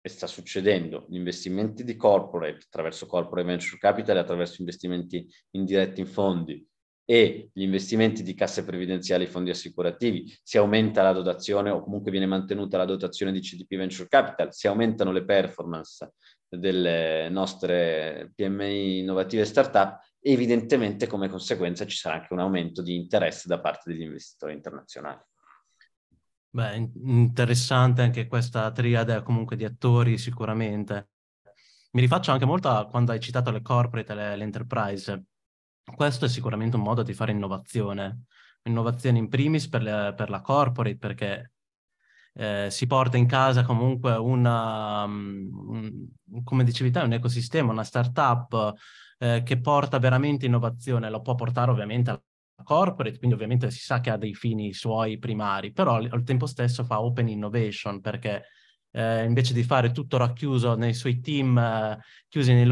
[0.00, 6.00] e sta succedendo gli investimenti di corporate attraverso corporate venture capital e attraverso investimenti indiretti
[6.00, 6.66] in fondi
[7.10, 12.10] e gli investimenti di casse previdenziali e fondi assicurativi, si aumenta la dotazione o comunque
[12.10, 16.12] viene mantenuta la dotazione di CDP Venture Capital, si aumentano le performance
[16.46, 23.48] delle nostre PMI innovative startup, evidentemente come conseguenza ci sarà anche un aumento di interesse
[23.48, 25.20] da parte degli investitori internazionali.
[26.50, 31.08] Beh, interessante anche questa triade comunque di attori sicuramente.
[31.92, 35.24] Mi rifaccio anche molto a quando hai citato le corporate e le, enterprise
[35.94, 38.24] questo è sicuramente un modo di fare innovazione.
[38.64, 41.52] Innovazione in primis per, le, per la corporate, perché
[42.34, 46.08] eh, si porta in casa comunque una, um,
[46.44, 48.74] come dicevi te, un ecosistema, una startup
[49.18, 52.22] eh, che porta veramente innovazione, lo può portare ovviamente alla
[52.62, 56.84] corporate, quindi ovviamente si sa che ha dei fini suoi primari, però al tempo stesso
[56.84, 58.44] fa open innovation perché
[58.90, 61.98] eh, invece di fare tutto racchiuso nei suoi team, eh,
[62.28, 62.66] chiusi nei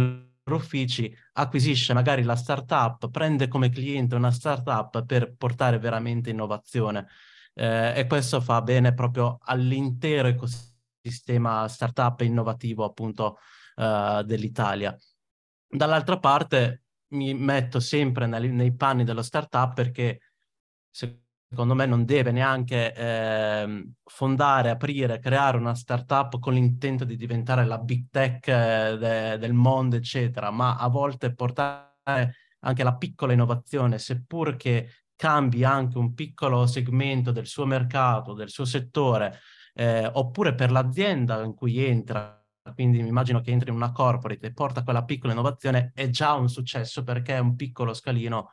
[0.55, 7.09] uffici, acquisisce magari la startup, prende come cliente una startup per portare veramente innovazione
[7.55, 13.39] eh, e questo fa bene proprio all'intero ecosistema startup innovativo appunto
[13.77, 14.97] eh, dell'Italia.
[15.69, 20.21] Dall'altra parte mi metto sempre nei, nei panni dello startup perché
[20.91, 27.17] se, secondo me non deve neanche eh, fondare, aprire, creare una startup con l'intento di
[27.17, 32.97] diventare la big tech eh, de- del mondo, eccetera, ma a volte portare anche la
[32.97, 39.39] piccola innovazione, seppur che cambi anche un piccolo segmento del suo mercato, del suo settore,
[39.75, 44.49] eh, oppure per l'azienda in cui entra, quindi mi immagino che entri in una corporate
[44.49, 48.51] e porta quella piccola innovazione, è già un successo perché è un piccolo scalino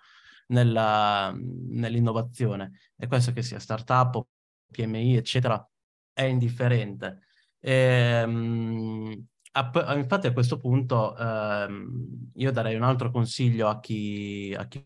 [0.54, 2.80] nella, nell'innovazione.
[2.96, 4.26] E questo che sia startup
[4.72, 5.68] PMI, eccetera,
[6.14, 7.20] è indifferente.
[7.60, 14.56] E, um, a, infatti a questo punto um, io darei un altro consiglio a chi,
[14.58, 14.86] a chi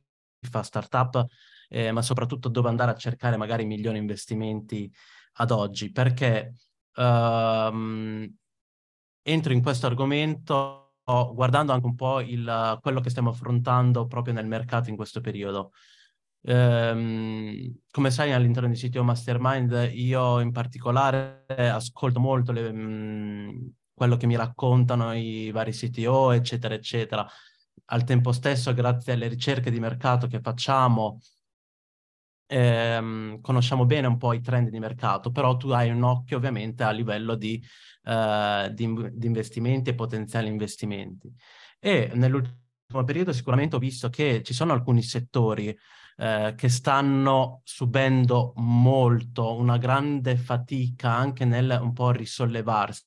[0.50, 1.26] fa startup,
[1.70, 4.92] eh, ma soprattutto dove andare a cercare magari migliori investimenti
[5.40, 6.56] ad oggi, perché
[6.96, 8.28] um,
[9.22, 10.87] entro in questo argomento
[11.34, 15.72] guardando anche un po' il, quello che stiamo affrontando proprio nel mercato in questo periodo.
[16.42, 23.68] Ehm, come sai all'interno di sito Mastermind io in particolare ascolto molto le, mh, mm,
[23.94, 27.26] quello che mi raccontano i vari CTO, eccetera, eccetera.
[27.86, 31.20] Al tempo stesso, grazie alle ricerche di mercato che facciamo,
[32.48, 36.84] ehm, conosciamo bene un po' i trend di mercato, però tu hai un occhio ovviamente
[36.84, 37.64] a livello di,
[38.04, 41.32] eh, di, di investimenti e potenziali investimenti.
[41.80, 45.78] E nell'ultimo periodo sicuramente ho visto che ci sono alcuni settori
[46.18, 53.06] eh, che stanno subendo molto, una grande fatica anche nel un po' risollevarsi,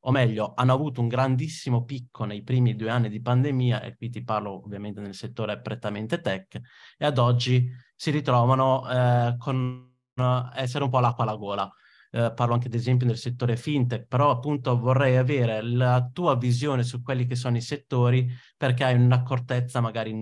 [0.00, 4.10] o meglio, hanno avuto un grandissimo picco nei primi due anni di pandemia, e qui
[4.10, 6.60] ti parlo ovviamente nel settore prettamente tech,
[6.98, 10.22] e ad oggi si ritrovano eh, con uh,
[10.54, 11.72] essere un po' l'acqua alla gola.
[12.10, 16.84] Eh, parlo anche ad esempio del settore fintech, però appunto vorrei avere la tua visione
[16.84, 20.14] su quelli che sono i settori perché hai un'accortezza magari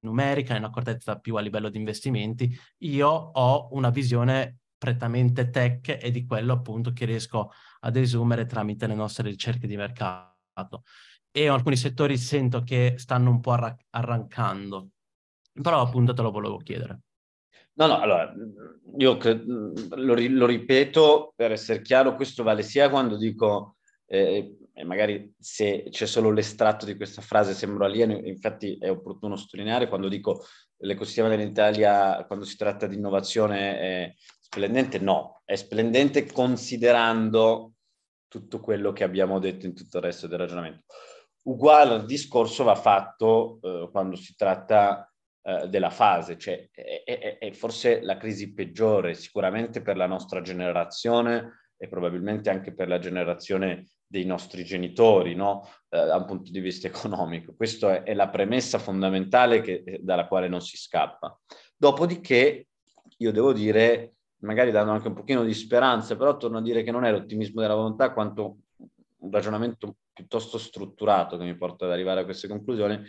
[0.00, 2.56] numerica, un'accortezza più a livello di investimenti.
[2.78, 8.86] Io ho una visione prettamente tech e di quello appunto che riesco ad esumere tramite
[8.86, 10.84] le nostre ricerche di mercato.
[11.32, 14.90] E alcuni settori sento che stanno un po' arra- arrancando,
[15.60, 17.00] però appunto te lo volevo chiedere.
[17.76, 18.32] No, no, allora,
[18.98, 25.88] io lo, lo, ripeto per essere chiaro, questo vale sia quando dico, eh, magari se
[25.90, 30.44] c'è solo l'estratto di questa frase sembra alieno, infatti è opportuno sottolineare quando dico
[30.78, 37.72] l'ecosistema dell'Italia, quando si tratta di innovazione è splendente, no, è splendente considerando
[38.28, 40.84] tutto quello che abbiamo detto in tutto il resto del ragionamento.
[41.42, 45.08] Uguale discorso va fatto eh, quando si tratta
[45.46, 50.40] eh, della fase, cioè è, è, è, forse la crisi peggiore sicuramente per la nostra
[50.40, 55.68] generazione e probabilmente anche per la generazione dei nostri genitori, no?
[55.90, 57.52] eh, da un punto di vista economico.
[57.54, 61.38] Questa è, la premessa fondamentale che, eh, dalla quale non si scappa.
[61.76, 62.68] Dopodiché,
[63.18, 66.90] io devo dire, magari dando anche un pochino di speranza, però torno a dire che
[66.90, 68.56] non è l'ottimismo della volontà quanto
[69.18, 73.02] un ragionamento piuttosto strutturato che mi porta ad arrivare a queste conclusioni,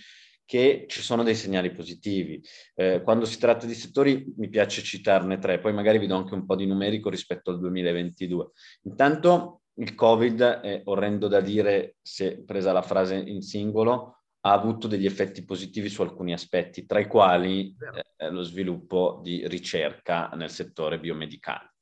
[0.45, 2.41] che ci sono dei segnali positivi.
[2.75, 6.33] Eh, quando si tratta di settori mi piace citarne tre, poi magari vi do anche
[6.33, 8.51] un po' di numerico rispetto al 2022.
[8.83, 14.87] Intanto il Covid, è orrendo da dire se presa la frase in singolo, ha avuto
[14.87, 17.75] degli effetti positivi su alcuni aspetti, tra i quali
[18.17, 21.73] eh, lo sviluppo di ricerca nel settore biomedicale.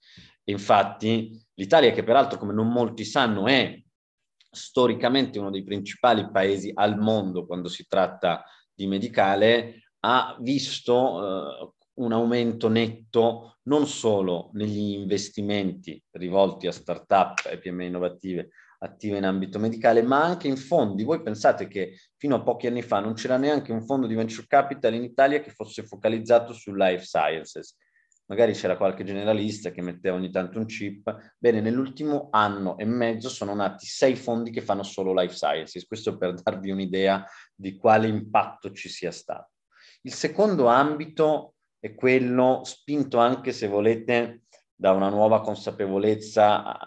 [0.45, 3.82] Infatti l'Italia, che peraltro come non molti sanno è
[4.53, 11.73] storicamente uno dei principali paesi al mondo quando si tratta di medicale, ha visto eh,
[11.95, 19.25] un aumento netto non solo negli investimenti rivolti a start-up e PMI innovative attive in
[19.25, 21.03] ambito medicale, ma anche in fondi.
[21.03, 24.45] Voi pensate che fino a pochi anni fa non c'era neanche un fondo di venture
[24.47, 27.77] capital in Italia che fosse focalizzato su life sciences
[28.33, 31.35] magari c'era qualche generalista che metteva ogni tanto un chip.
[31.37, 36.17] Bene, nell'ultimo anno e mezzo sono nati sei fondi che fanno solo life sciences, questo
[36.17, 37.23] per darvi un'idea
[37.55, 39.51] di quale impatto ci sia stato.
[40.01, 44.41] Il secondo ambito è quello spinto anche, se volete,
[44.75, 46.77] da una nuova consapevolezza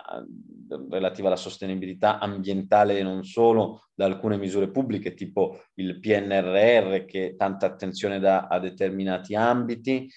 [0.90, 7.36] relativa alla sostenibilità ambientale e non solo, da alcune misure pubbliche tipo il PNRR che
[7.38, 10.10] tanta attenzione dà a determinati ambiti,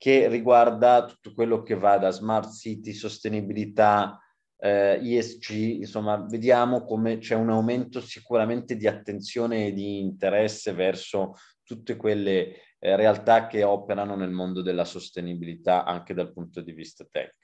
[0.00, 4.18] che riguarda tutto quello che va da smart city, sostenibilità,
[4.56, 11.34] eh, ESG, insomma, vediamo come c'è un aumento sicuramente di attenzione e di interesse verso
[11.62, 17.04] tutte quelle eh, realtà che operano nel mondo della sostenibilità anche dal punto di vista
[17.04, 17.34] tech.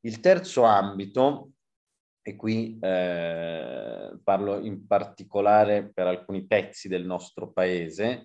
[0.00, 1.52] Il terzo ambito,
[2.20, 8.24] e qui eh, parlo in particolare per alcuni pezzi del nostro paese,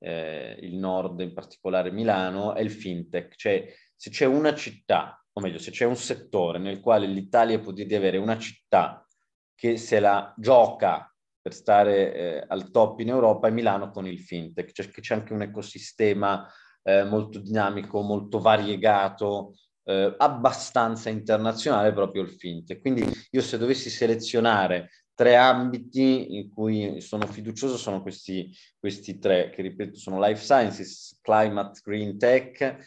[0.00, 5.40] eh, il nord, in particolare Milano, è il fintech, cioè se c'è una città, o
[5.40, 9.06] meglio, se c'è un settore nel quale l'Italia può dire di avere una città
[9.54, 14.18] che se la gioca per stare eh, al top in Europa è Milano con il
[14.18, 16.50] fintech, cioè c'è anche un ecosistema
[16.82, 22.80] eh, molto dinamico, molto variegato, eh, abbastanza internazionale proprio il fintech.
[22.80, 29.50] Quindi io se dovessi selezionare tre ambiti in cui sono fiducioso sono questi, questi tre,
[29.50, 32.78] che ripeto sono life sciences, climate, green tech e,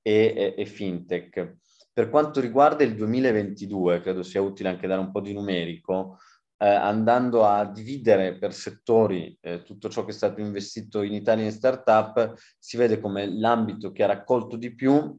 [0.00, 1.56] e, e fintech.
[1.92, 6.18] Per quanto riguarda il 2022, credo sia utile anche dare un po' di numerico,
[6.58, 11.46] eh, andando a dividere per settori eh, tutto ciò che è stato investito in Italia
[11.46, 15.18] in startup, si vede come l'ambito che ha raccolto di più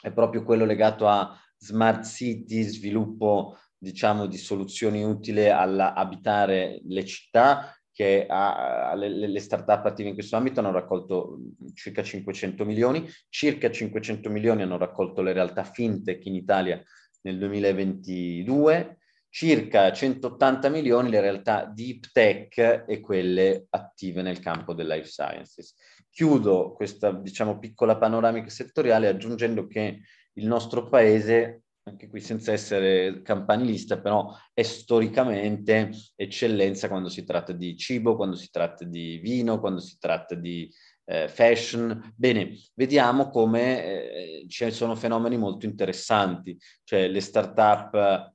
[0.00, 7.76] è proprio quello legato a smart city, sviluppo diciamo, di soluzioni utili all'abitare le città,
[7.96, 11.38] che ha, le, le start-up attive in questo ambito hanno raccolto
[11.72, 16.82] circa 500 milioni, circa 500 milioni hanno raccolto le realtà fintech in Italia
[17.22, 18.98] nel 2022,
[19.30, 25.74] circa 180 milioni le realtà deep tech e quelle attive nel campo del life sciences.
[26.10, 30.00] Chiudo questa, diciamo, piccola panoramica settoriale aggiungendo che
[30.34, 37.52] il nostro paese, anche qui senza essere campanilista, però è storicamente eccellenza quando si tratta
[37.52, 40.68] di cibo, quando si tratta di vino, quando si tratta di
[41.04, 42.12] eh, fashion.
[42.16, 48.34] Bene, vediamo come eh, ci sono fenomeni molto interessanti, cioè le start-up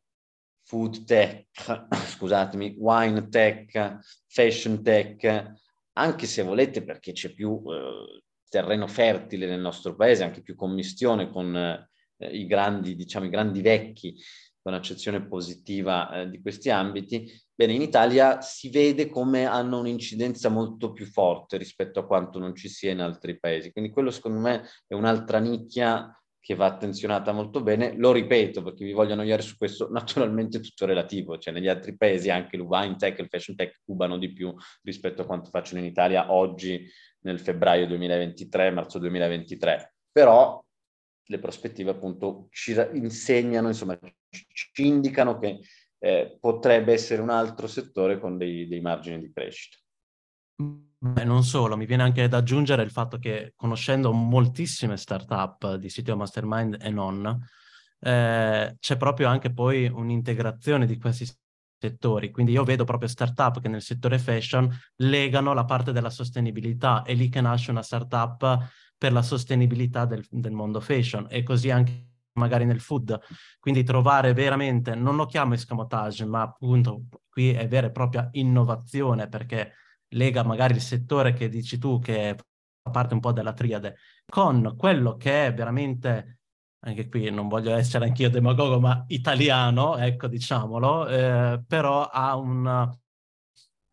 [0.63, 1.47] food tech,
[2.07, 3.97] scusatemi, wine tech,
[4.27, 5.55] fashion tech,
[5.93, 11.29] anche se volete perché c'è più eh, terreno fertile nel nostro paese, anche più commistione
[11.29, 11.90] con eh,
[12.31, 14.15] i grandi, diciamo, i grandi vecchi,
[14.61, 20.49] con accezione positiva eh, di questi ambiti, bene, in Italia si vede come hanno un'incidenza
[20.49, 23.71] molto più forte rispetto a quanto non ci sia in altri paesi.
[23.71, 27.95] Quindi quello secondo me è un'altra nicchia che va attenzionata molto bene.
[27.95, 32.29] Lo ripeto perché vi voglio annoiare su questo, naturalmente tutto relativo, cioè negli altri paesi
[32.29, 34.53] anche l'Uwine Tech e il Fashion Tech cubano di più
[34.83, 36.87] rispetto a quanto facciano in Italia oggi
[37.21, 39.93] nel febbraio 2023, marzo 2023.
[40.11, 40.63] Però
[41.25, 43.97] le prospettive appunto ci insegnano, insomma,
[44.29, 45.59] ci indicano che
[45.99, 49.77] eh, potrebbe essere un altro settore con dei, dei margini di crescita.
[51.03, 55.89] Beh, non solo, mi viene anche da aggiungere il fatto che conoscendo moltissime startup di
[55.89, 57.39] sito mastermind e non,
[57.99, 61.27] eh, c'è proprio anche poi un'integrazione di questi
[61.79, 62.29] settori.
[62.29, 67.15] Quindi io vedo proprio startup che nel settore fashion legano la parte della sostenibilità, è
[67.15, 68.69] lì che nasce una startup
[69.01, 73.19] per la sostenibilità del, del mondo fashion e così anche magari nel food.
[73.59, 79.27] Quindi trovare veramente, non lo chiamo escamotage, ma appunto qui è vera e propria innovazione
[79.27, 79.73] perché
[80.09, 82.35] lega magari il settore che dici tu, che
[82.83, 83.95] fa parte un po' della triade,
[84.29, 86.41] con quello che è veramente,
[86.85, 92.87] anche qui non voglio essere anch'io demagogo, ma italiano, ecco diciamolo, eh, però ha un...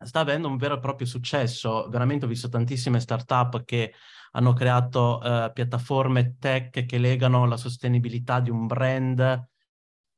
[0.05, 1.87] sta avendo un vero e proprio successo.
[1.89, 3.91] Veramente ho visto tantissime startup che
[4.31, 9.47] hanno creato eh, piattaforme tech che legano la sostenibilità di un brand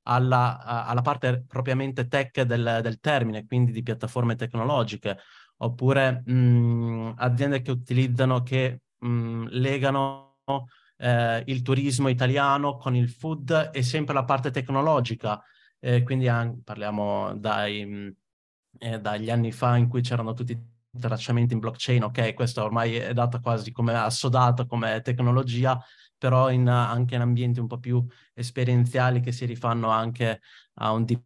[0.04, 5.18] alla, alla parte propriamente tech del, del termine, quindi di piattaforme tecnologiche
[5.58, 10.38] oppure mh, mm, aziende che utilizzano, che mh, mm, legano
[10.98, 15.42] eh, il turismo italiano con il food e sempre la parte tecnologica.
[15.80, 18.10] Eh, quindi anche, parliamo dai, mm,
[18.80, 20.58] eh, dagli anni fa in cui c'erano tutti
[21.00, 25.82] tracciamenti in blockchain, ok, questo ormai è data quasi come assodato come tecnologia,
[26.18, 30.42] però in, anche in ambienti un po' più esperienziali che si rifanno anche
[30.76, 31.24] a un deep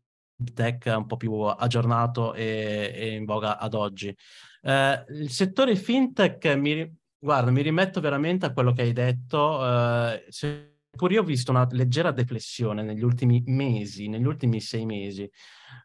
[0.53, 4.15] tech un po' più aggiornato e, e in voga ad oggi.
[4.61, 10.25] Eh, il settore fintech, mi, guarda, mi rimetto veramente a quello che hai detto, eh,
[10.29, 15.29] seppur io ho visto una leggera deflessione negli ultimi mesi, negli ultimi sei mesi.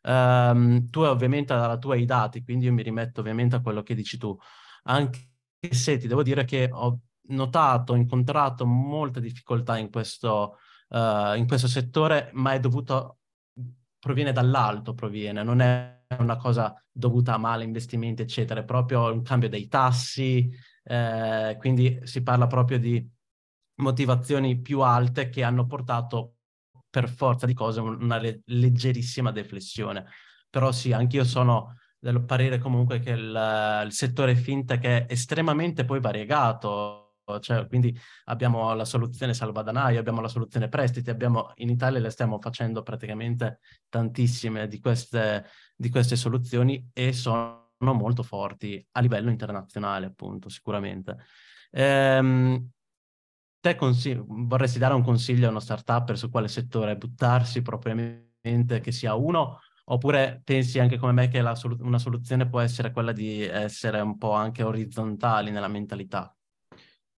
[0.03, 3.95] Um, tu ovviamente dalla tua i dati, quindi io mi rimetto ovviamente a quello che
[3.95, 4.37] dici tu,
[4.85, 5.29] anche
[5.71, 10.57] se ti devo dire che ho notato, ho incontrato molte difficoltà in questo,
[10.89, 13.19] uh, in questo settore, ma è dovuto
[14.01, 19.23] proviene dall'alto, proviene, non è una cosa dovuta a male investimenti, eccetera, è proprio un
[19.23, 20.51] cambio dei tassi,
[20.83, 23.09] eh, quindi si parla proprio di
[23.77, 26.37] motivazioni più alte che hanno portato
[26.91, 30.07] per forza di cose una le- leggerissima deflessione.
[30.51, 36.01] Però sì, anch'io sono del parere comunque che il, il settore fintech è estremamente poi
[36.01, 37.11] variegato,
[37.41, 42.41] cioè, quindi abbiamo la soluzione salvadanaio, abbiamo la soluzione prestiti, abbiamo, in Italia le stiamo
[42.41, 50.07] facendo praticamente tantissime di queste, di queste soluzioni e sono molto forti a livello internazionale,
[50.07, 51.17] appunto, sicuramente.
[51.71, 52.71] Ehm,
[53.61, 58.91] te consig- vorresti dare un consiglio a uno startup su quale settore buttarsi propriamente, che
[58.91, 63.43] sia uno, oppure pensi anche come me che sol- una soluzione può essere quella di
[63.43, 66.35] essere un po' anche orizzontali nella mentalità?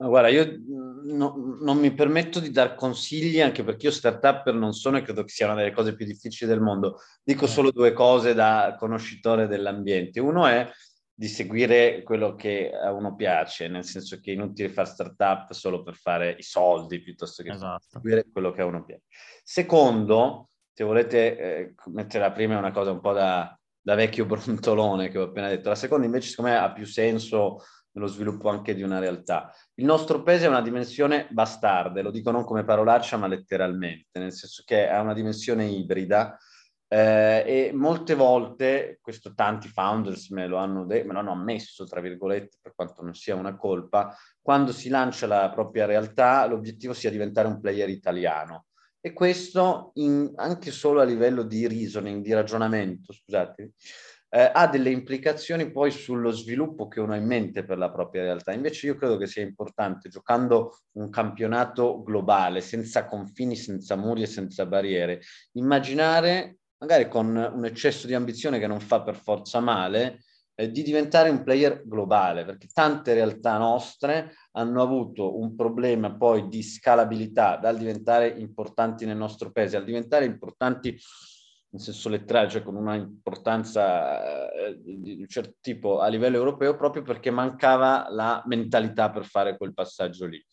[0.07, 4.73] Guarda, io mm, no, non mi permetto di dar consigli anche perché io startup non
[4.73, 6.97] sono e credo che sia una delle cose più difficili del mondo.
[7.23, 10.19] Dico solo due cose da conoscitore dell'ambiente.
[10.19, 10.67] Uno è
[11.21, 15.83] di seguire quello che a uno piace, nel senso che è inutile fare startup solo
[15.83, 17.85] per fare i soldi piuttosto che esatto.
[17.91, 19.03] seguire quello che a uno piace.
[19.43, 24.25] Secondo, se volete eh, mettere la prima è una cosa un po' da, da vecchio
[24.25, 28.49] brontolone che ho appena detto, la seconda invece secondo me ha più senso nello sviluppo
[28.49, 29.53] anche di una realtà.
[29.75, 34.33] Il nostro paese è una dimensione bastarda, lo dico non come parolaccia ma letteralmente, nel
[34.33, 36.35] senso che ha una dimensione ibrida
[36.93, 41.85] Eh, e molte volte, questo tanti founders me lo, hanno de- me lo hanno ammesso,
[41.85, 46.91] tra virgolette, per quanto non sia una colpa, quando si lancia la propria realtà l'obiettivo
[46.91, 48.65] sia diventare un player italiano.
[48.99, 53.71] E questo in, anche solo a livello di reasoning, di ragionamento, scusate,
[54.27, 58.23] eh, ha delle implicazioni poi sullo sviluppo che uno ha in mente per la propria
[58.23, 58.51] realtà.
[58.51, 64.27] Invece io credo che sia importante, giocando un campionato globale, senza confini, senza muri e
[64.27, 65.21] senza barriere,
[65.53, 70.23] immaginare magari con un eccesso di ambizione che non fa per forza male,
[70.55, 76.47] eh, di diventare un player globale, perché tante realtà nostre hanno avuto un problema poi
[76.47, 80.97] di scalabilità dal diventare importanti nel nostro paese, al diventare importanti
[81.73, 86.75] in senso letterale, cioè con una importanza eh, di un certo tipo a livello europeo,
[86.75, 90.43] proprio perché mancava la mentalità per fare quel passaggio lì.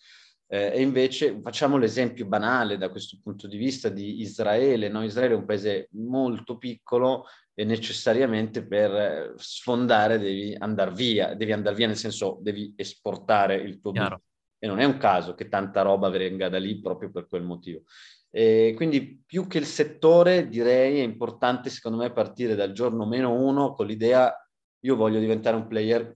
[0.50, 4.88] Eh, e invece facciamo l'esempio banale da questo punto di vista di Israele.
[4.88, 5.04] No?
[5.04, 11.52] Israele è un paese molto piccolo e necessariamente per eh, sfondare devi andare via, devi
[11.52, 14.20] andare via nel senso devi esportare il tuo business.
[14.60, 17.82] E non è un caso che tanta roba venga da lì proprio per quel motivo.
[18.30, 23.32] E quindi più che il settore direi è importante secondo me partire dal giorno meno
[23.32, 24.34] uno con l'idea
[24.80, 26.14] io voglio diventare un player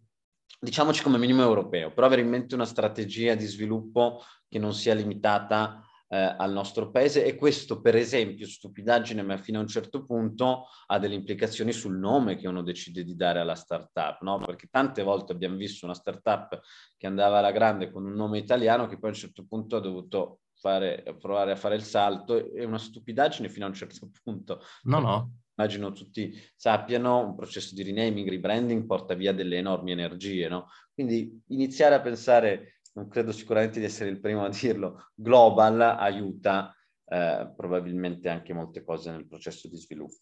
[0.61, 4.95] diciamoci come minimo europeo, però avere in mente una strategia di sviluppo che non sia
[4.95, 5.83] limitata
[6.13, 10.67] eh, al nostro paese e questo per esempio, stupidaggine ma fino a un certo punto
[10.87, 14.39] ha delle implicazioni sul nome che uno decide di dare alla startup, no?
[14.39, 16.61] perché tante volte abbiamo visto una startup
[16.99, 19.81] che andava alla grande con un nome italiano che poi a un certo punto ha
[19.81, 24.61] dovuto fare, provare a fare il salto, è una stupidaggine fino a un certo punto.
[24.83, 25.31] No, no
[25.63, 30.69] immagino tutti sappiano, un processo di renaming, rebranding porta via delle enormi energie, no?
[30.93, 36.77] Quindi iniziare a pensare, non credo sicuramente di essere il primo a dirlo, global aiuta
[37.07, 40.17] eh, probabilmente anche molte cose nel processo di sviluppo.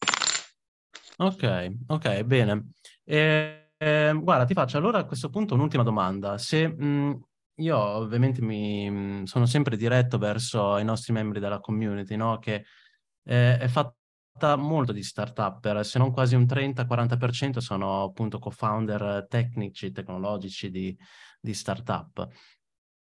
[1.16, 2.70] Ok, ok, bene.
[3.04, 6.36] Eh, eh, guarda, ti faccio allora a questo punto un'ultima domanda.
[6.36, 7.20] Se mh,
[7.56, 12.38] io ovviamente mi sono sempre diretto verso i nostri membri della community, no?
[12.38, 12.64] Che
[13.24, 13.99] eh, è fatto
[14.56, 20.96] molto di startup, se non quasi un 30-40% sono appunto co-founder tecnici, tecnologici di,
[21.40, 22.28] di startup.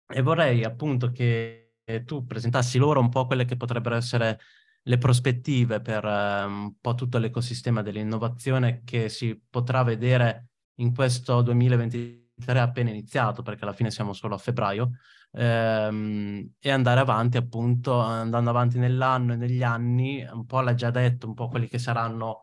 [0.08, 1.76] E vorrei appunto che
[2.06, 4.40] tu presentassi loro un po' quelle che potrebbero essere
[4.84, 11.42] le prospettive per um, un po' tutto l'ecosistema dell'innovazione che si potrà vedere in questo
[11.42, 14.92] 2023 appena iniziato, perché alla fine siamo solo a febbraio,
[15.32, 20.92] ehm, e andare avanti appunto, andando avanti nell'anno e negli anni, un po' l'ha già
[20.92, 22.42] detto, un po' quelli che saranno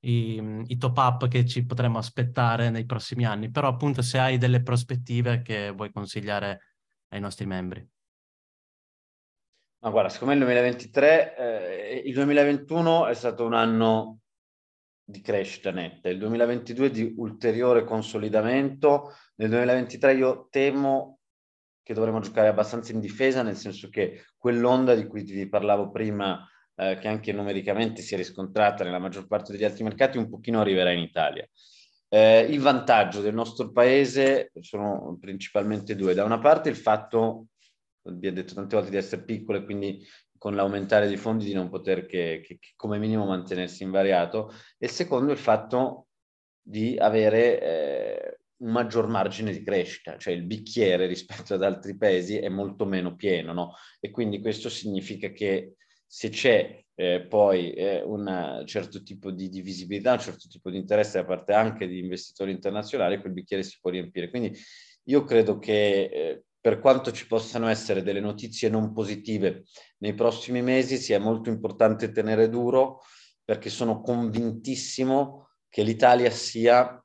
[0.00, 4.38] i, i top up che ci potremmo aspettare nei prossimi anni, però appunto se hai
[4.38, 6.74] delle prospettive che vuoi consigliare
[7.08, 7.86] ai nostri membri.
[9.78, 14.20] Ma guarda, secondo me il 2023, eh, il 2021 è stato un anno
[15.04, 21.15] di crescita netta, il 2022 di ulteriore consolidamento, nel 2023 io temo
[21.86, 26.44] che dovremmo giocare abbastanza in difesa, nel senso che quell'onda di cui vi parlavo prima,
[26.74, 30.60] eh, che anche numericamente si è riscontrata nella maggior parte degli altri mercati, un pochino
[30.60, 31.48] arriverà in Italia.
[32.08, 36.12] Eh, il vantaggio del nostro paese sono principalmente due.
[36.12, 37.46] Da una parte il fatto,
[38.02, 40.04] vi ho detto tante volte, di essere piccolo e quindi
[40.36, 44.88] con l'aumentare dei fondi di non poter che, che, che come minimo mantenersi invariato, e
[44.88, 46.08] secondo il fatto
[46.60, 52.38] di avere eh, un maggior margine di crescita, cioè il bicchiere rispetto ad altri paesi
[52.38, 53.74] è molto meno pieno, no?
[54.00, 55.74] E quindi questo significa che
[56.06, 60.78] se c'è eh, poi eh, un certo tipo di, di, visibilità, un certo tipo di
[60.78, 64.30] interesse da parte anche di investitori internazionali, quel bicchiere si può riempire.
[64.30, 64.56] Quindi
[65.04, 69.64] io credo che eh, per quanto ci possano essere delle notizie non positive
[69.98, 73.02] nei prossimi mesi, sia molto importante tenere duro
[73.44, 77.00] perché sono convintissimo che l'Italia sia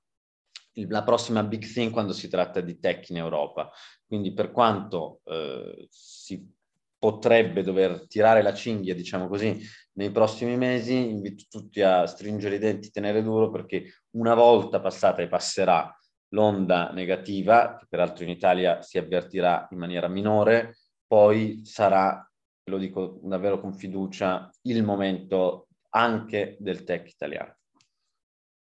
[0.88, 3.72] la prossima big thing quando si tratta di tech in Europa.
[4.06, 6.50] Quindi per quanto eh, si
[6.98, 9.60] potrebbe dover tirare la cinghia, diciamo così,
[9.94, 15.22] nei prossimi mesi, invito tutti a stringere i denti, tenere duro, perché una volta passata
[15.22, 15.92] e passerà
[16.30, 22.24] l'onda negativa, che peraltro in Italia si avvertirà in maniera minore, poi sarà,
[22.66, 27.56] lo dico davvero con fiducia, il momento anche del tech italiano.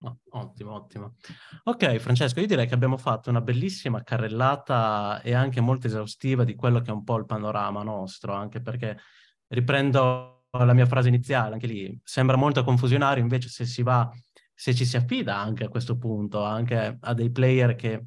[0.02, 1.16] Oh, ottimo, ottimo.
[1.64, 6.54] Ok, Francesco, io direi che abbiamo fatto una bellissima carrellata e anche molto esaustiva di
[6.56, 9.00] quello che è un po' il panorama nostro, anche perché
[9.48, 14.08] riprendo la mia frase iniziale, anche lì sembra molto confusionario, invece se si va,
[14.54, 18.06] se ci si affida anche a questo punto, anche a dei player che,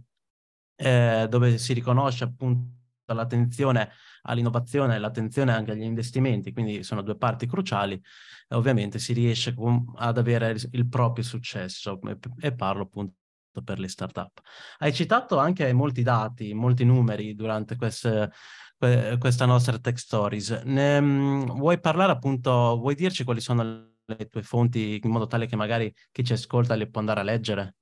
[0.77, 2.79] eh, dove si riconosce appunto
[3.15, 3.91] l'attenzione
[4.23, 8.01] all'innovazione e l'attenzione anche agli investimenti, quindi sono due parti cruciali,
[8.51, 9.55] ovviamente si riesce
[9.97, 11.99] ad avere il proprio successo
[12.41, 13.15] e parlo appunto
[13.65, 14.41] per le startup.
[14.79, 18.31] Hai citato anche molti dati, molti numeri durante queste,
[19.19, 20.63] questa nostra Tech Stories.
[20.65, 25.47] Ne, mm, vuoi parlare appunto, vuoi dirci quali sono le tue fonti in modo tale
[25.47, 27.75] che magari chi ci ascolta le può andare a leggere?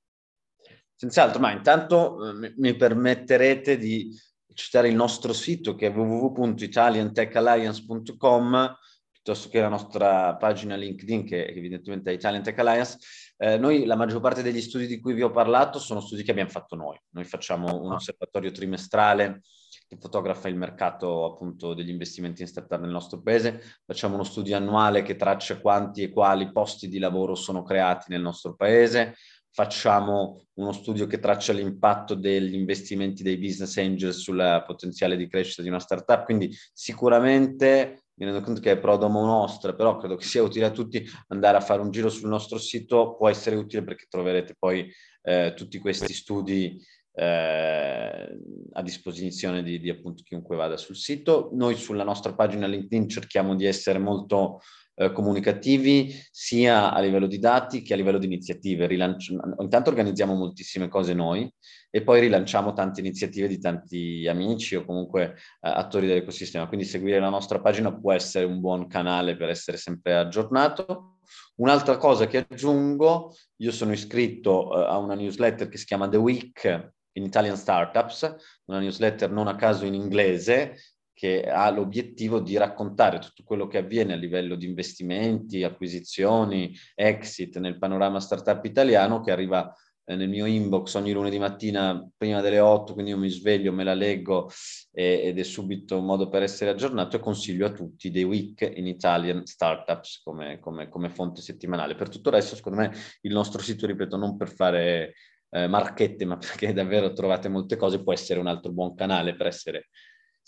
[0.94, 4.10] Senz'altro, ma intanto eh, mi permetterete di
[4.58, 8.76] citare il nostro sito che è www.italiantechalliance.com
[9.10, 12.98] piuttosto che la nostra pagina LinkedIn che evidentemente è Italian Tech Alliance.
[13.36, 16.32] Eh, noi la maggior parte degli studi di cui vi ho parlato sono studi che
[16.32, 17.00] abbiamo fatto noi.
[17.10, 17.94] Noi facciamo un ah.
[17.94, 19.42] osservatorio trimestrale
[19.86, 23.62] che fotografa il mercato appunto degli investimenti in startup nel nostro paese.
[23.86, 28.22] Facciamo uno studio annuale che traccia quanti e quali posti di lavoro sono creati nel
[28.22, 29.14] nostro paese
[29.50, 35.62] facciamo uno studio che traccia l'impatto degli investimenti dei business angel sulla potenziale di crescita
[35.62, 40.16] di una startup, quindi sicuramente mi rendo conto che è pro domo nostra, però credo
[40.16, 43.56] che sia utile a tutti andare a fare un giro sul nostro sito, può essere
[43.56, 44.92] utile perché troverete poi
[45.22, 48.38] eh, tutti questi studi eh,
[48.72, 51.50] a disposizione di, di appunto chiunque vada sul sito.
[51.52, 54.60] Noi sulla nostra pagina LinkedIn cerchiamo di essere molto
[54.98, 58.86] eh, comunicativi sia a livello di dati che a livello di iniziative.
[58.86, 61.50] Rilanci- intanto organizziamo moltissime cose noi
[61.90, 66.66] e poi rilanciamo tante iniziative di tanti amici o comunque eh, attori dell'ecosistema.
[66.66, 71.18] Quindi seguire la nostra pagina può essere un buon canale per essere sempre aggiornato.
[71.56, 76.16] Un'altra cosa che aggiungo, io sono iscritto uh, a una newsletter che si chiama The
[76.16, 78.34] Week in Italian Startups,
[78.66, 80.76] una newsletter non a caso in inglese,
[81.18, 87.58] che ha l'obiettivo di raccontare tutto quello che avviene a livello di investimenti, acquisizioni, exit
[87.58, 92.60] nel panorama startup italiano che arriva eh, nel mio inbox ogni lunedì mattina prima delle
[92.60, 94.48] 8, quindi io mi sveglio, me la leggo
[94.92, 98.74] eh, ed è subito un modo per essere aggiornato e consiglio a tutti dei week
[98.76, 101.96] in Italian Startups come, come, come fonte settimanale.
[101.96, 102.92] Per tutto il resto, secondo me,
[103.22, 105.14] il nostro sito, ripeto, non per fare
[105.50, 109.48] eh, marchette, ma perché davvero trovate molte cose, può essere un altro buon canale per
[109.48, 109.88] essere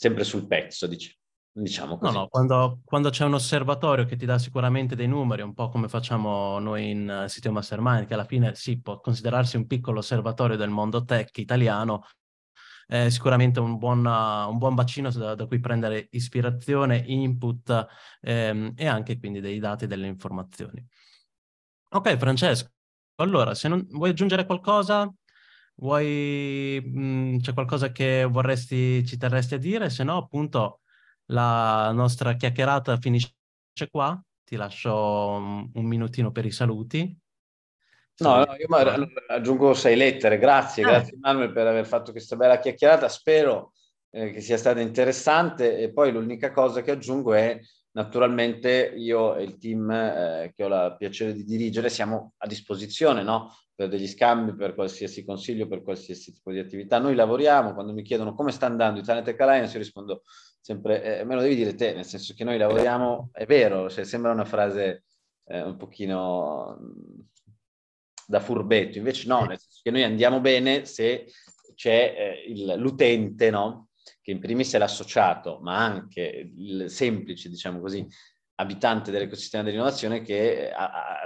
[0.01, 1.15] sempre sul pezzo, dic-
[1.53, 2.15] diciamo così.
[2.15, 5.69] No, no, quando, quando, c'è un osservatorio che ti dà sicuramente dei numeri, un po'
[5.69, 9.99] come facciamo noi in uh, Sitio Mastermind, che alla fine sì, può considerarsi un piccolo
[9.99, 12.07] osservatorio del mondo tech italiano,
[12.87, 17.87] è sicuramente un buon, uh, un buon bacino da, da, cui prendere ispirazione, input
[18.23, 20.83] ehm, e anche quindi dei dati e delle informazioni.
[21.91, 22.71] Ok, Francesco,
[23.17, 25.13] allora, se non vuoi aggiungere qualcosa,
[25.81, 29.89] Vuoi, mh, mm, c'è qualcosa che vorresti, ci terresti a dire?
[29.89, 30.81] Se no, appunto,
[31.27, 33.33] la nostra chiacchierata finisce
[33.91, 34.21] qua.
[34.45, 37.17] Ti lascio un, un minutino per i saluti.
[38.19, 40.39] No, no, io aggiungo sei lettere.
[40.39, 40.89] Grazie, ah.
[40.89, 43.09] grazie Manuel per aver fatto questa bella chiacchierata.
[43.09, 43.73] Spero
[44.11, 45.79] eh, che sia stata interessante.
[45.79, 47.59] E poi l'unica cosa che aggiungo è
[47.93, 53.23] naturalmente io e il team eh, che ho il piacere di dirigere siamo a disposizione
[53.23, 53.55] no?
[53.75, 56.99] per degli scambi, per qualsiasi consiglio, per qualsiasi tipo di attività.
[56.99, 60.23] Noi lavoriamo, quando mi chiedono come sta andando Italia Tech Alliance, io rispondo
[60.61, 64.05] sempre, eh, me lo devi dire te, nel senso che noi lavoriamo, è vero, cioè,
[64.05, 65.05] sembra una frase
[65.47, 67.21] eh, un pochino mm,
[68.27, 71.27] da furbetto, invece no, nel senso che noi andiamo bene se
[71.75, 73.89] c'è eh, il, l'utente, no?
[74.21, 78.07] Che in primis è l'associato, ma anche il semplice, diciamo così,
[78.61, 80.71] abitante dell'ecosistema dell'innovazione che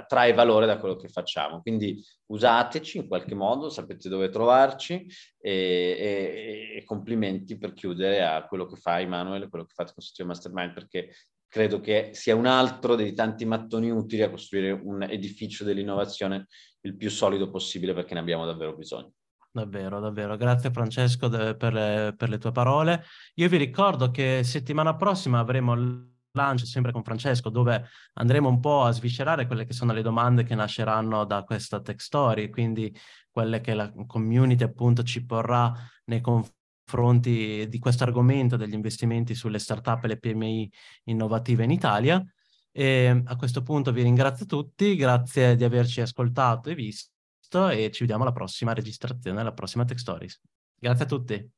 [0.07, 1.61] trae valore da quello che facciamo.
[1.61, 5.07] Quindi usateci in qualche modo, sapete dove trovarci
[5.41, 10.03] e, e, e complimenti per chiudere a quello che fa Emanuele, quello che fate con
[10.03, 11.13] Sitio Mastermind, perché
[11.49, 16.47] credo che sia un altro dei tanti mattoni utili a costruire un edificio dell'innovazione
[16.83, 19.13] il più solido possibile perché ne abbiamo davvero bisogno.
[19.57, 20.37] Davvero, davvero.
[20.37, 23.05] Grazie Francesco de, per, le, per, le, tue parole.
[23.35, 28.83] Io vi ricordo che settimana prossima avremo lunch sempre con Francesco, dove andremo un po'
[28.83, 32.93] a sviscerare quelle che sono le domande che nasceranno da questa tech story, quindi
[33.31, 35.73] quelle che la community appunto ci porrà
[36.07, 40.69] nei confronti di questo argomento degli investimenti sulle startup e le PMI
[41.05, 42.21] innovative in Italia.
[42.73, 47.14] E a questo punto vi ringrazio tutti, grazie di averci ascoltato e visto
[47.71, 50.41] e ci vediamo alla prossima registrazione, alla prossima Tech Stories.
[50.79, 51.51] Grazie a tutti.